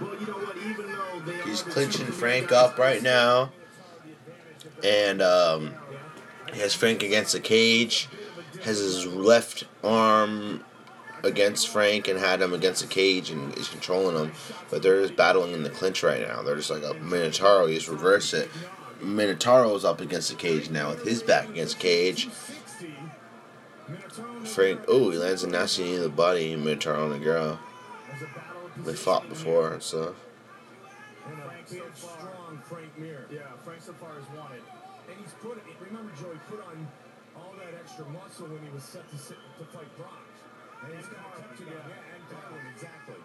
[0.00, 0.56] Well, you know what?
[0.58, 3.52] Even though they He's are clinching two Frank guys- up right now.
[4.82, 5.74] And um,
[6.52, 8.08] he has Frank against the cage.
[8.64, 10.64] Has his left arm
[11.22, 14.32] against Frank and had him against the cage and is controlling him.
[14.70, 16.42] But they're just battling in the clinch right now.
[16.42, 17.68] They're just like a Minotauro.
[17.68, 18.50] He's reversed it.
[19.02, 22.28] Minotauro's up against the cage now with his back against cage.
[24.44, 26.56] Frank, oh, he lands a nasty knee to the body.
[26.56, 27.58] Minotauro Nogueira.
[28.78, 30.14] They fought before and stuff.
[31.66, 32.14] So
[32.96, 33.26] Mir.
[33.30, 34.52] Yeah, Frank so has won.
[35.08, 36.86] And he's put, remember, Joe, he put on
[37.36, 40.24] all that extra muscle when he was set to, sit, to fight Brock.
[40.84, 41.80] And he's got to kept together.
[41.88, 43.20] Yeah, and Carlin, exactly.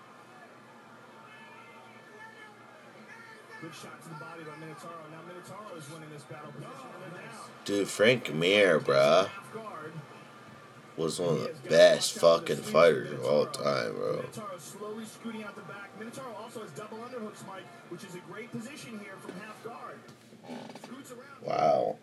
[3.62, 5.04] Good shot to the body by Minotauro.
[5.12, 7.66] Now Minotauro is winning this battle position in.
[7.66, 9.30] Dude, Frank Mir, bruh.
[10.96, 14.18] Was one of the best fucking fighters of all time, bro.
[14.18, 15.90] Minotauro slowly scooting out the back.
[16.00, 20.00] Minotauro also has double underhooks, Mike, which is a great position here from half guard.
[20.84, 21.46] Scoots around.
[21.46, 21.98] Wow.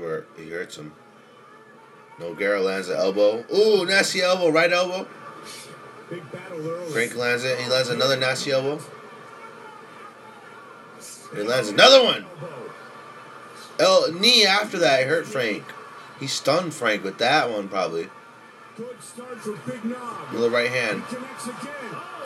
[0.00, 0.92] Where he hurts him.
[2.18, 3.44] Nogueira lands the elbow.
[3.54, 5.06] Ooh, nasty elbow, right elbow.
[6.08, 6.90] Big battle early.
[6.90, 7.58] Frank lands it.
[7.58, 8.80] He lands another nasty elbow.
[11.34, 12.26] He lands another one.
[13.78, 15.64] El knee after that hurt Frank.
[16.18, 18.08] He stunned Frank with that one probably.
[18.76, 20.30] Good start for Big Nog.
[20.30, 21.02] Another right hand.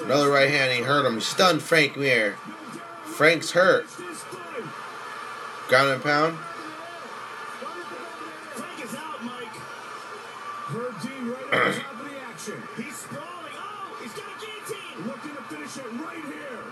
[0.02, 0.72] Another right hand.
[0.72, 1.14] He hurt him.
[1.14, 2.36] He stunned Frank Mir.
[3.04, 3.86] Frank's hurt.
[5.68, 6.38] Ground and pound.
[11.54, 12.62] Dean right on top of the action.
[12.76, 13.52] He's sprawling.
[13.56, 15.06] Oh, he's got a guillotine.
[15.06, 16.64] Looking to finish it right here.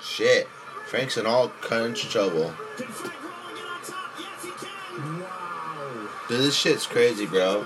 [0.00, 0.48] Shit.
[0.86, 2.52] Frank's in all kinds of trouble.
[2.76, 4.10] Can Frank roll get on top?
[4.18, 5.20] Yes, he can.
[5.20, 6.08] Wow.
[6.28, 7.62] Dude, this shit's crazy, bro.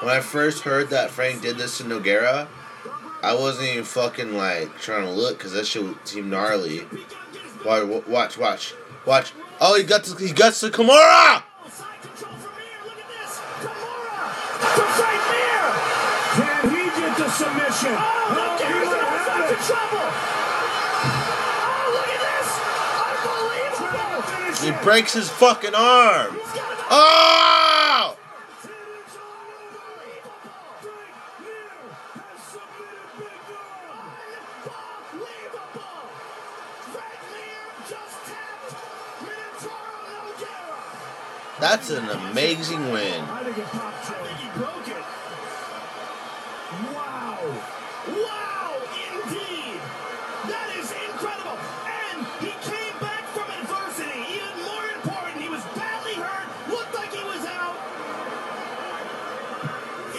[0.00, 2.46] When I first heard that Frank did this to Nogueira,
[3.22, 6.86] I wasn't even fucking like trying to look because that shit seemed gnarly.
[7.64, 8.74] Watch, watch, watch,
[9.06, 9.32] watch.
[9.60, 11.42] Oh, he got the, he guts the Kimura.
[11.72, 12.76] Side control from Mir.
[12.84, 13.40] Look at this.
[13.64, 14.28] Kimura
[14.76, 15.64] to Frank Mir.
[16.36, 17.94] Can he get the submission?
[17.96, 19.56] Oh, he Nogueira's might in all have sorts it.
[19.56, 20.06] of trouble.
[21.56, 22.48] Oh, look at this.
[23.80, 24.76] Unbelievable.
[24.78, 26.34] He breaks his fucking arm.
[26.34, 26.78] He's got it.
[26.90, 26.92] Oh!
[26.92, 27.45] Ah!
[41.76, 41.84] At
[57.12, 57.76] him as out.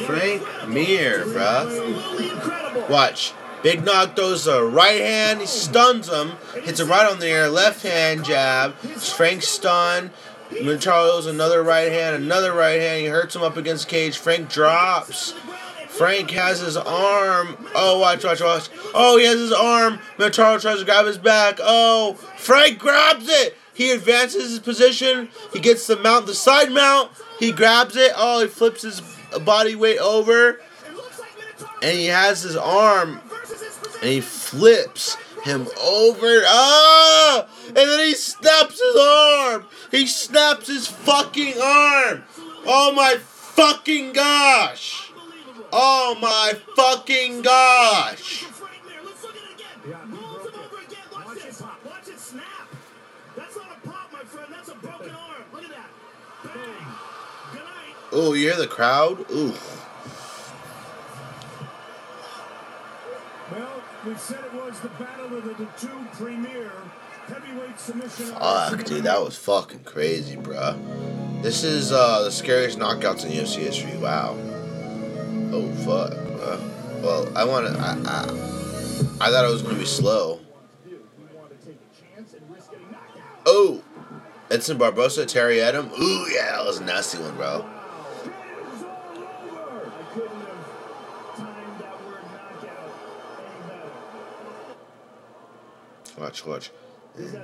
[0.06, 2.90] Frank Mir, bruh.
[2.90, 3.34] Watch.
[3.64, 6.34] Big Nog throws a right hand, he stuns him,
[6.64, 8.76] hits it right on the air, left hand jab.
[8.76, 10.12] Frank stun.
[10.62, 13.02] Minotauro another right hand, another right hand.
[13.02, 14.18] He hurts him up against cage.
[14.18, 15.34] Frank drops.
[15.90, 17.58] Frank has his arm.
[17.74, 18.70] Oh, watch, watch, watch.
[18.94, 20.00] Oh, he has his arm.
[20.18, 21.60] Minotauro tries to grab his back.
[21.62, 23.58] Oh, Frank grabs it.
[23.74, 25.30] He advances his position.
[25.54, 27.12] He gets the mount, the side mount.
[27.40, 28.12] He grabs it.
[28.16, 29.02] Oh, he flips his
[29.44, 30.60] body weight over.
[31.82, 33.20] And he has his arm.
[34.02, 36.42] And he flips him over.
[36.46, 37.48] Ah!
[37.68, 39.66] And then he snaps his arm.
[39.92, 42.24] He snaps his fucking arm.
[42.66, 45.12] Oh my fucking gosh.
[45.72, 48.46] Oh my fucking gosh.
[58.10, 59.20] Oh, you hear the crowd?
[59.32, 59.54] Ooh.
[63.52, 66.72] Well, we said it was the battle of the, two premier.
[67.28, 70.78] Fuck, dude, that was fucking crazy, bruh.
[71.42, 73.98] This is uh, the scariest knockouts in UFC history.
[73.98, 74.38] Wow.
[75.52, 76.12] Oh fuck.
[76.14, 77.02] bruh.
[77.02, 77.74] well, I want to.
[77.80, 78.24] I, I,
[79.28, 80.40] I thought it was gonna be slow.
[83.46, 83.84] Oh,
[84.50, 85.92] Edson Barbosa, Terry Etim.
[86.00, 87.66] Ooh yeah, that was a nasty one, bro.
[87.66, 87.74] I
[90.14, 92.90] couldn't have timed that word knockout
[93.46, 93.70] any
[96.16, 96.22] better.
[96.22, 96.72] Watch, watch.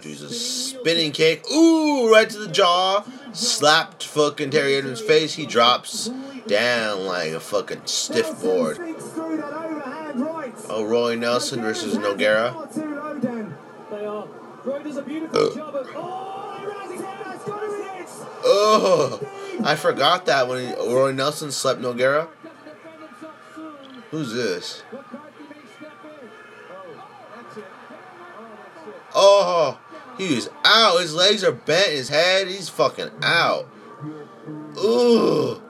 [0.02, 1.50] Jesus, spinning kick.
[1.52, 3.04] Ooh, right to the jaw.
[3.34, 5.34] Slapped fucking Terry Etim's face.
[5.34, 6.10] He drops
[6.48, 8.78] down like a fucking stiff board.
[10.70, 12.54] Oh, Roy Nelson versus Nogueira.
[12.54, 14.14] A.
[15.34, 16.30] Oh.
[18.46, 19.20] Oh,
[19.64, 22.28] I forgot that when Roy Nelson slapped Nogueira.
[24.12, 24.84] Who's this?
[29.16, 29.80] Oh,
[30.18, 31.00] he's out.
[31.02, 31.90] His legs are bent.
[31.90, 32.48] His head.
[32.48, 33.68] He's fucking out.
[34.78, 35.62] Ooh.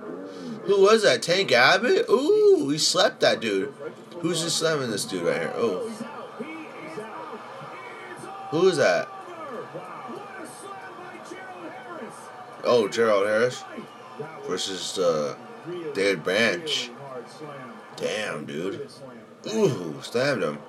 [0.65, 1.21] Who was that?
[1.21, 2.05] Tank Abbott?
[2.09, 3.73] Ooh, he slapped that dude.
[4.21, 5.53] Who's just slamming this dude right here?
[5.55, 5.89] Oh.
[8.51, 9.09] Who is that?
[12.63, 13.63] Oh, Gerald Harris
[14.47, 15.35] versus uh,
[15.93, 16.91] David Branch.
[17.97, 18.89] Damn, dude.
[19.53, 20.59] Ooh, slammed him.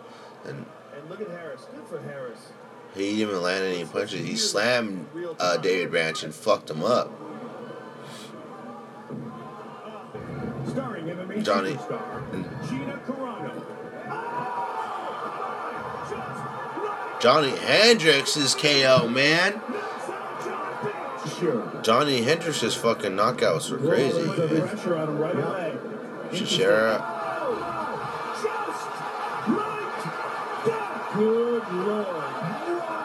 [0.44, 0.66] And
[0.96, 1.66] And look at Harris.
[1.72, 2.48] Good for Harris.
[2.94, 4.24] He didn't even land any punches.
[4.24, 5.06] He slammed
[5.40, 7.10] uh, David Branch and fucked him up.
[11.42, 11.76] Johnny.
[17.20, 19.60] Johnny Hendricks is KO, man.
[21.82, 24.24] Johnny Hendricks' fucking knockouts were crazy.
[24.26, 24.68] Put man.
[24.68, 25.76] pressure on him right away.
[26.30, 27.10] Shishara.
[31.14, 32.23] Good lord.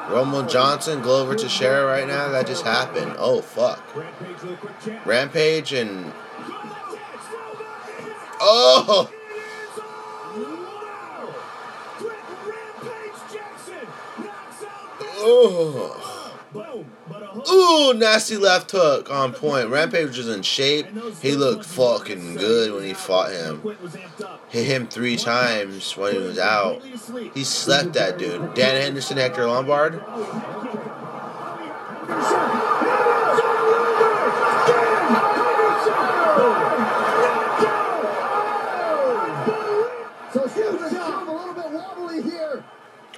[0.09, 2.29] Rumble Johnson, Glover Teixeira right now.
[2.29, 3.15] That just happened.
[3.17, 3.83] Oh, fuck.
[3.95, 5.05] Rampage with a quick chance.
[5.05, 6.11] Rampage and.
[8.41, 9.11] Oh!
[15.21, 16.09] Oh!
[17.49, 19.69] Ooh, nasty left hook on point.
[19.69, 20.87] Rampage was in shape.
[21.21, 23.61] He looked fucking good when he fought him.
[24.49, 26.81] Hit him three times when he was out.
[27.33, 28.53] He slept that dude.
[28.55, 30.01] Dan Henderson, Hector Lombard.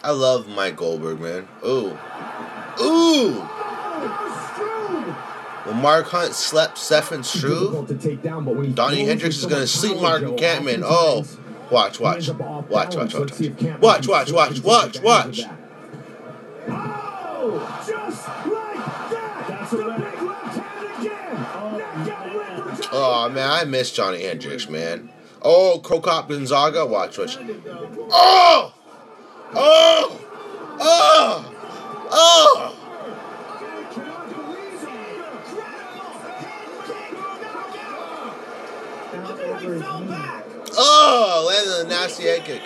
[0.03, 1.47] I love Mike Goldberg, man.
[1.63, 1.97] Ooh.
[2.81, 3.47] Ooh!
[5.63, 7.87] When Mark Hunt slept Stefan Struve,
[8.75, 10.81] Donnie Hendricks is going to sleep Mark Kampmann.
[10.83, 11.23] Oh,
[11.69, 12.29] watch, watch.
[12.29, 13.39] Watch, watch, watch, watch.
[13.79, 15.41] Watch, watch, watch, watch, watch.
[16.67, 18.75] Oh, just like
[19.09, 19.69] that.
[19.69, 22.89] The big left hand again.
[22.91, 25.11] Oh, man, I miss Johnny Hendricks, man.
[25.43, 26.85] Oh, Cro Cop Gonzaga.
[26.85, 27.37] Watch, watch.
[27.39, 28.73] Oh!
[29.53, 30.19] Oh!
[30.79, 31.45] Oh!
[32.11, 32.77] Oh!
[39.63, 42.61] Oh, landed a nasty head kick.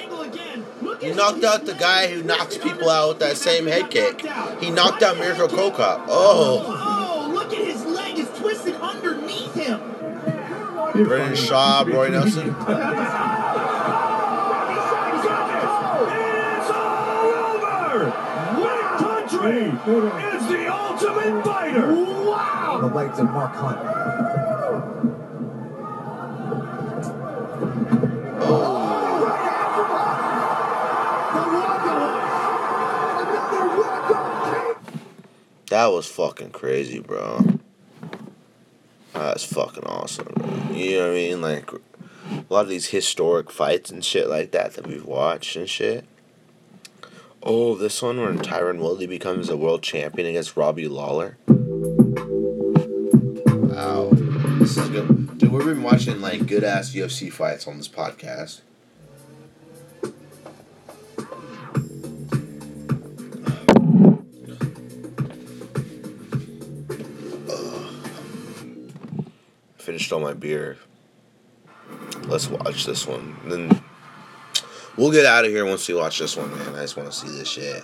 [1.01, 4.21] He knocked out the guy who knocks people out with that same head kick.
[4.59, 6.05] He knocked out Mirko Cro Cop.
[6.07, 6.63] Oh.
[6.67, 9.79] Oh, look at his leg is twisted underneath him.
[10.93, 12.47] Brendan Schaub, Roy Nelson.
[12.47, 12.55] It is
[16.71, 18.13] all over.
[18.61, 19.65] Win country
[20.37, 21.87] is the ultimate fighter.
[21.93, 22.77] Wow.
[22.81, 24.44] The legs of Mark Hunt.
[35.69, 37.59] That was fucking crazy, bro.
[39.13, 40.75] That's fucking awesome, bro.
[40.75, 41.41] You know what I mean?
[41.41, 41.79] Like, a
[42.49, 46.05] lot of these historic fights and shit like that that we've watched and shit.
[47.43, 51.37] Oh, this one where Tyron Woodley becomes a world champion against Robbie Lawler.
[54.65, 55.37] This is good.
[55.37, 58.61] Dude, we've been watching, like, good ass UFC fights on this podcast.
[69.77, 70.79] finished all my beer.
[72.23, 73.37] Let's watch this one.
[73.45, 73.83] Then
[74.97, 76.73] we'll get out of here once we watch this one, man.
[76.73, 77.83] I just want to see this shit.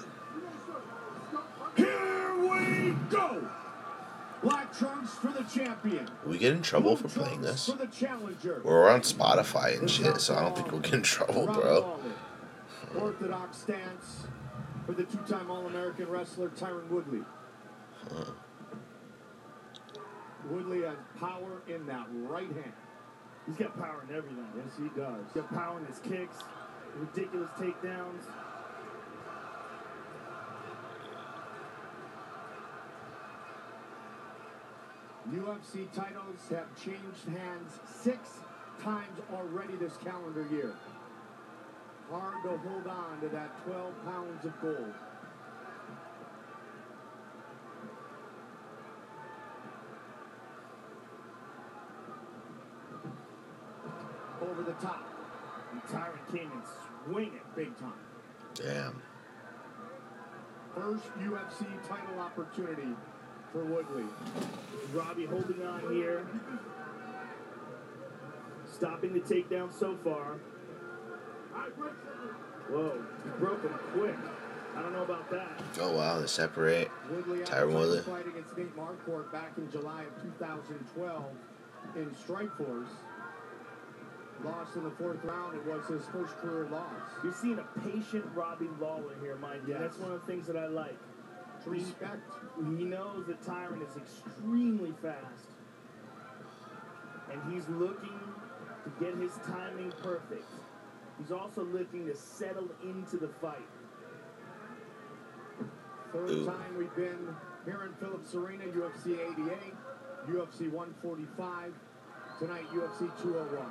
[6.41, 7.67] Get in trouble for playing this.
[7.67, 8.61] For the challenger.
[8.63, 11.99] We're on Spotify and shit, so I don't think we'll get in trouble, bro.
[12.99, 14.25] Orthodox stance
[14.85, 17.21] for the two-time All-American wrestler Tyron Woodley.
[18.09, 18.31] Huh.
[20.49, 22.73] Woodley has power in that right hand.
[23.45, 24.47] He's got power in everything.
[24.57, 25.23] Yes, he does.
[25.33, 26.37] He's got power in his kicks,
[26.95, 28.23] ridiculous takedowns.
[35.33, 38.39] UFC titles have changed hands six
[38.83, 40.75] times already this calendar year.
[42.09, 44.93] Hard to hold on to that 12 pounds of gold.
[54.41, 55.07] Over the top.
[55.71, 56.61] And Tyron came in
[57.05, 57.93] swinging big time.
[58.53, 59.01] Damn.
[60.75, 62.95] First UFC title opportunity
[63.51, 64.05] for Woodley.
[64.93, 66.25] Robbie holding on here.
[68.71, 70.37] Stopping the takedown so far.
[72.69, 74.15] Whoa, he broke him quick.
[74.75, 75.61] I don't know about that.
[75.79, 76.89] Oh wow, they separate.
[77.09, 78.01] Woodley Tyron Woodley.
[78.01, 81.25] fight against Nate Marquardt back in July of 2012
[81.97, 82.87] in Strikeforce.
[84.45, 85.55] Lost in the fourth round.
[85.55, 86.87] It was his first career loss.
[87.23, 89.73] You're seeing a patient Robbie Lawler here, mind you.
[89.73, 89.81] Yes.
[89.81, 90.97] That's one of the things that I like.
[91.65, 92.21] Respect.
[92.77, 95.47] He knows that Tyron is extremely fast.
[97.31, 98.19] And he's looking
[98.83, 100.49] to get his timing perfect.
[101.19, 103.57] He's also looking to settle into the fight.
[106.11, 106.45] Third Ooh.
[106.45, 109.73] time we've been here in Philips Arena, UFC 88,
[110.27, 111.73] UFC 145,
[112.39, 113.65] tonight UFC 201.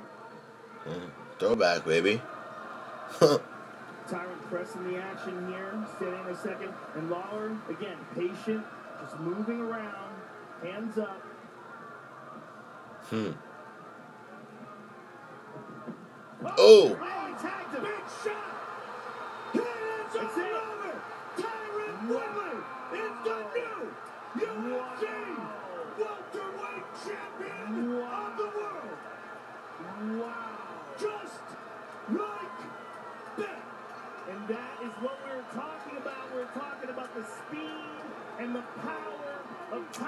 [0.87, 1.11] Mm.
[1.39, 2.21] Throwback, baby.
[4.11, 8.65] Tyron pressing the action here, standing a second, and Lawler again patient,
[9.01, 10.13] just moving around,
[10.61, 11.21] hands up.
[13.09, 13.31] Hmm.
[16.43, 16.97] Oh.
[16.99, 17.20] Oh,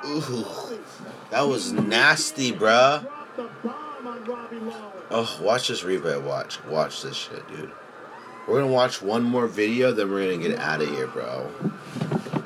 [0.06, 0.46] Ooh.
[1.32, 3.02] That was nasty, bruh.
[3.02, 4.92] Dropped the bomb on Robbie Lawler.
[5.10, 6.22] Oh, watch this replay.
[6.22, 6.64] Watch.
[6.66, 7.72] Watch this shit, dude.
[8.48, 11.50] We're gonna watch one more video, then we're gonna get out of here, bro.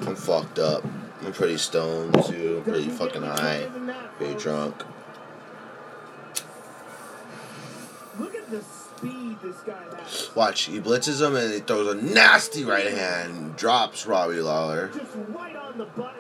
[0.06, 0.84] I'm fucked up.
[1.24, 2.58] I'm pretty stoned, too.
[2.58, 3.68] I'm pretty fucking high.
[4.18, 4.84] Pretty drunk.
[8.20, 10.30] Look at the speed this guy has.
[10.36, 10.62] Watch.
[10.62, 13.56] He blitzes him and he throws a nasty right hand.
[13.56, 14.90] Drops Robbie Lawler.
[14.90, 16.17] Just right on the button.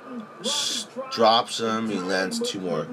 [1.11, 1.89] Drops him.
[1.89, 2.87] He lands two more.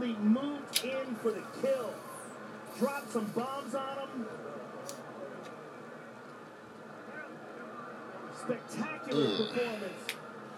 [8.37, 10.05] Spectacular performance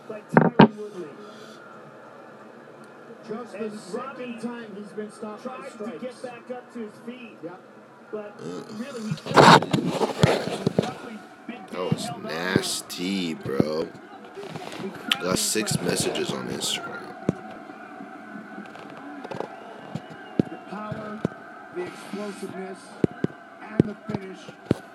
[0.09, 1.09] by Tyron Woodley.
[3.29, 6.95] Just the second time he's been stopped by tried to get back up to his
[7.05, 7.37] feet.
[7.43, 7.61] Yep.
[8.13, 9.17] But really, he
[11.71, 13.89] That was nasty, bro.
[15.23, 17.15] Got six messages on Instagram.
[20.51, 21.21] The power,
[21.75, 22.79] the explosiveness,
[23.63, 24.39] and the finish.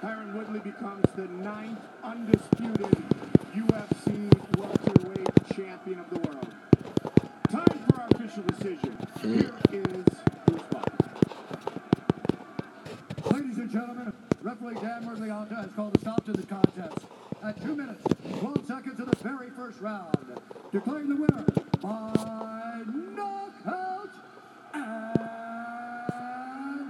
[0.04, 2.96] Tyron Woodley becomes the ninth undisputed
[3.56, 6.54] UFC welterweight champion of the world.
[7.50, 8.98] Time for our official decision.
[9.22, 10.06] Here is
[10.46, 10.98] Bruce Buffer.
[13.36, 17.00] Ladies and gentlemen, referee Dan Miragliotta has called a stop to the contest
[17.44, 18.04] at 2 minutes,
[18.40, 20.16] 12 seconds of the very first round,
[20.72, 21.46] declaring the winner
[21.82, 22.84] by
[23.16, 24.10] knockout
[24.74, 25.20] and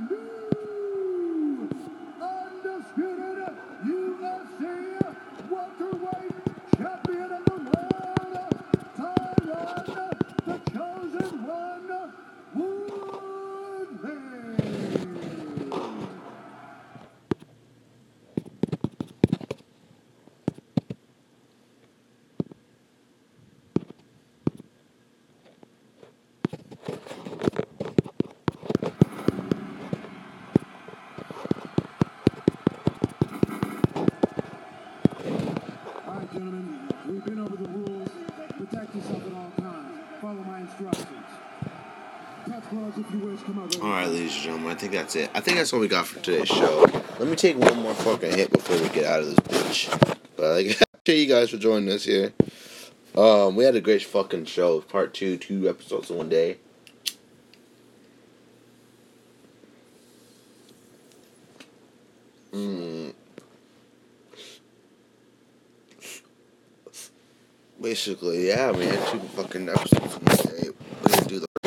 [0.09, 1.69] new
[2.21, 3.55] undisputed
[3.85, 4.99] UFC
[5.49, 6.33] welterweight
[6.77, 8.55] champion of the world,
[8.97, 12.13] Tyron, the chosen one,
[12.55, 14.17] Woodley.
[36.07, 38.09] All right, gentlemen, we've been over the rules.
[38.57, 39.99] Protect yourself at all times.
[40.21, 41.27] Follow my instructions.
[42.47, 43.41] Touch gloves if you wish.
[43.43, 45.29] Come on, All right, ladies and gentlemen, I think that's it.
[45.33, 46.85] I think that's all we got for today's show.
[47.19, 50.17] Let me take one more fucking hit before we get out of this bitch.
[50.35, 52.33] But I appreciate you guys for joining us here.
[53.15, 54.81] Um, we had a great fucking show.
[54.81, 56.57] Part two, two episodes in one day.
[62.51, 63.13] Mm.
[67.79, 70.69] Basically, yeah, had two fucking episodes in one day.
[71.03, 71.60] We didn't do the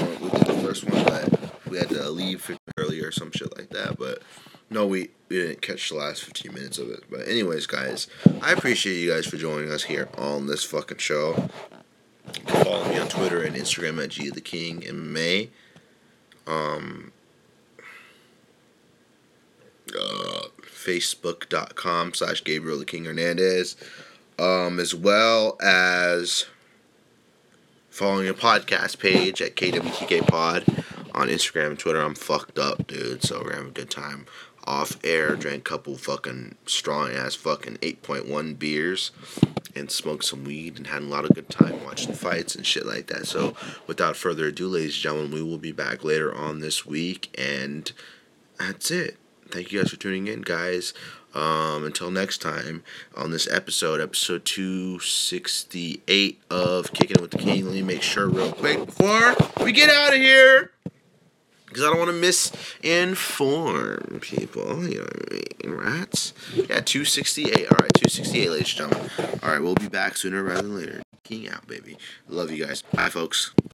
[1.74, 3.98] we had to leave early or some shit like that.
[3.98, 4.22] But
[4.70, 7.04] no, we, we didn't catch the last 15 minutes of it.
[7.10, 8.06] But anyways, guys,
[8.40, 11.48] I appreciate you guys for joining us here on this fucking show.
[12.46, 15.50] Follow me on Twitter and Instagram at G the King in May.
[16.46, 17.12] Um,
[19.98, 23.76] uh, Facebook.com slash Gabriel the King Hernandez.
[24.38, 26.46] Um, as well as
[27.90, 30.83] following a podcast page at KWTK Pod
[31.14, 32.00] on Instagram and Twitter.
[32.00, 33.22] I'm fucked up, dude.
[33.22, 34.26] So we're having a good time.
[34.66, 39.10] Off air, drank a couple fucking strong ass fucking 8.1 beers
[39.76, 42.86] and smoked some weed and had a lot of good time watching fights and shit
[42.86, 43.26] like that.
[43.26, 43.54] So
[43.86, 47.92] without further ado, ladies and gentlemen, we will be back later on this week and
[48.58, 49.18] that's it.
[49.50, 50.94] Thank you guys for tuning in, guys.
[51.34, 52.84] Um, until next time
[53.16, 57.64] on this episode, episode 268 of Kicking It with the King.
[57.66, 60.70] Let me make sure real quick before we get out of here.
[61.74, 64.88] Because I don't want to misinform people.
[64.88, 66.32] You know what I mean, rats?
[66.54, 67.66] Yeah, 268.
[67.66, 69.10] All right, 268, ladies and gentlemen.
[69.42, 71.02] All right, we'll be back sooner rather than later.
[71.24, 71.98] King out, baby.
[72.28, 72.82] Love you guys.
[72.82, 73.54] Bye, folks.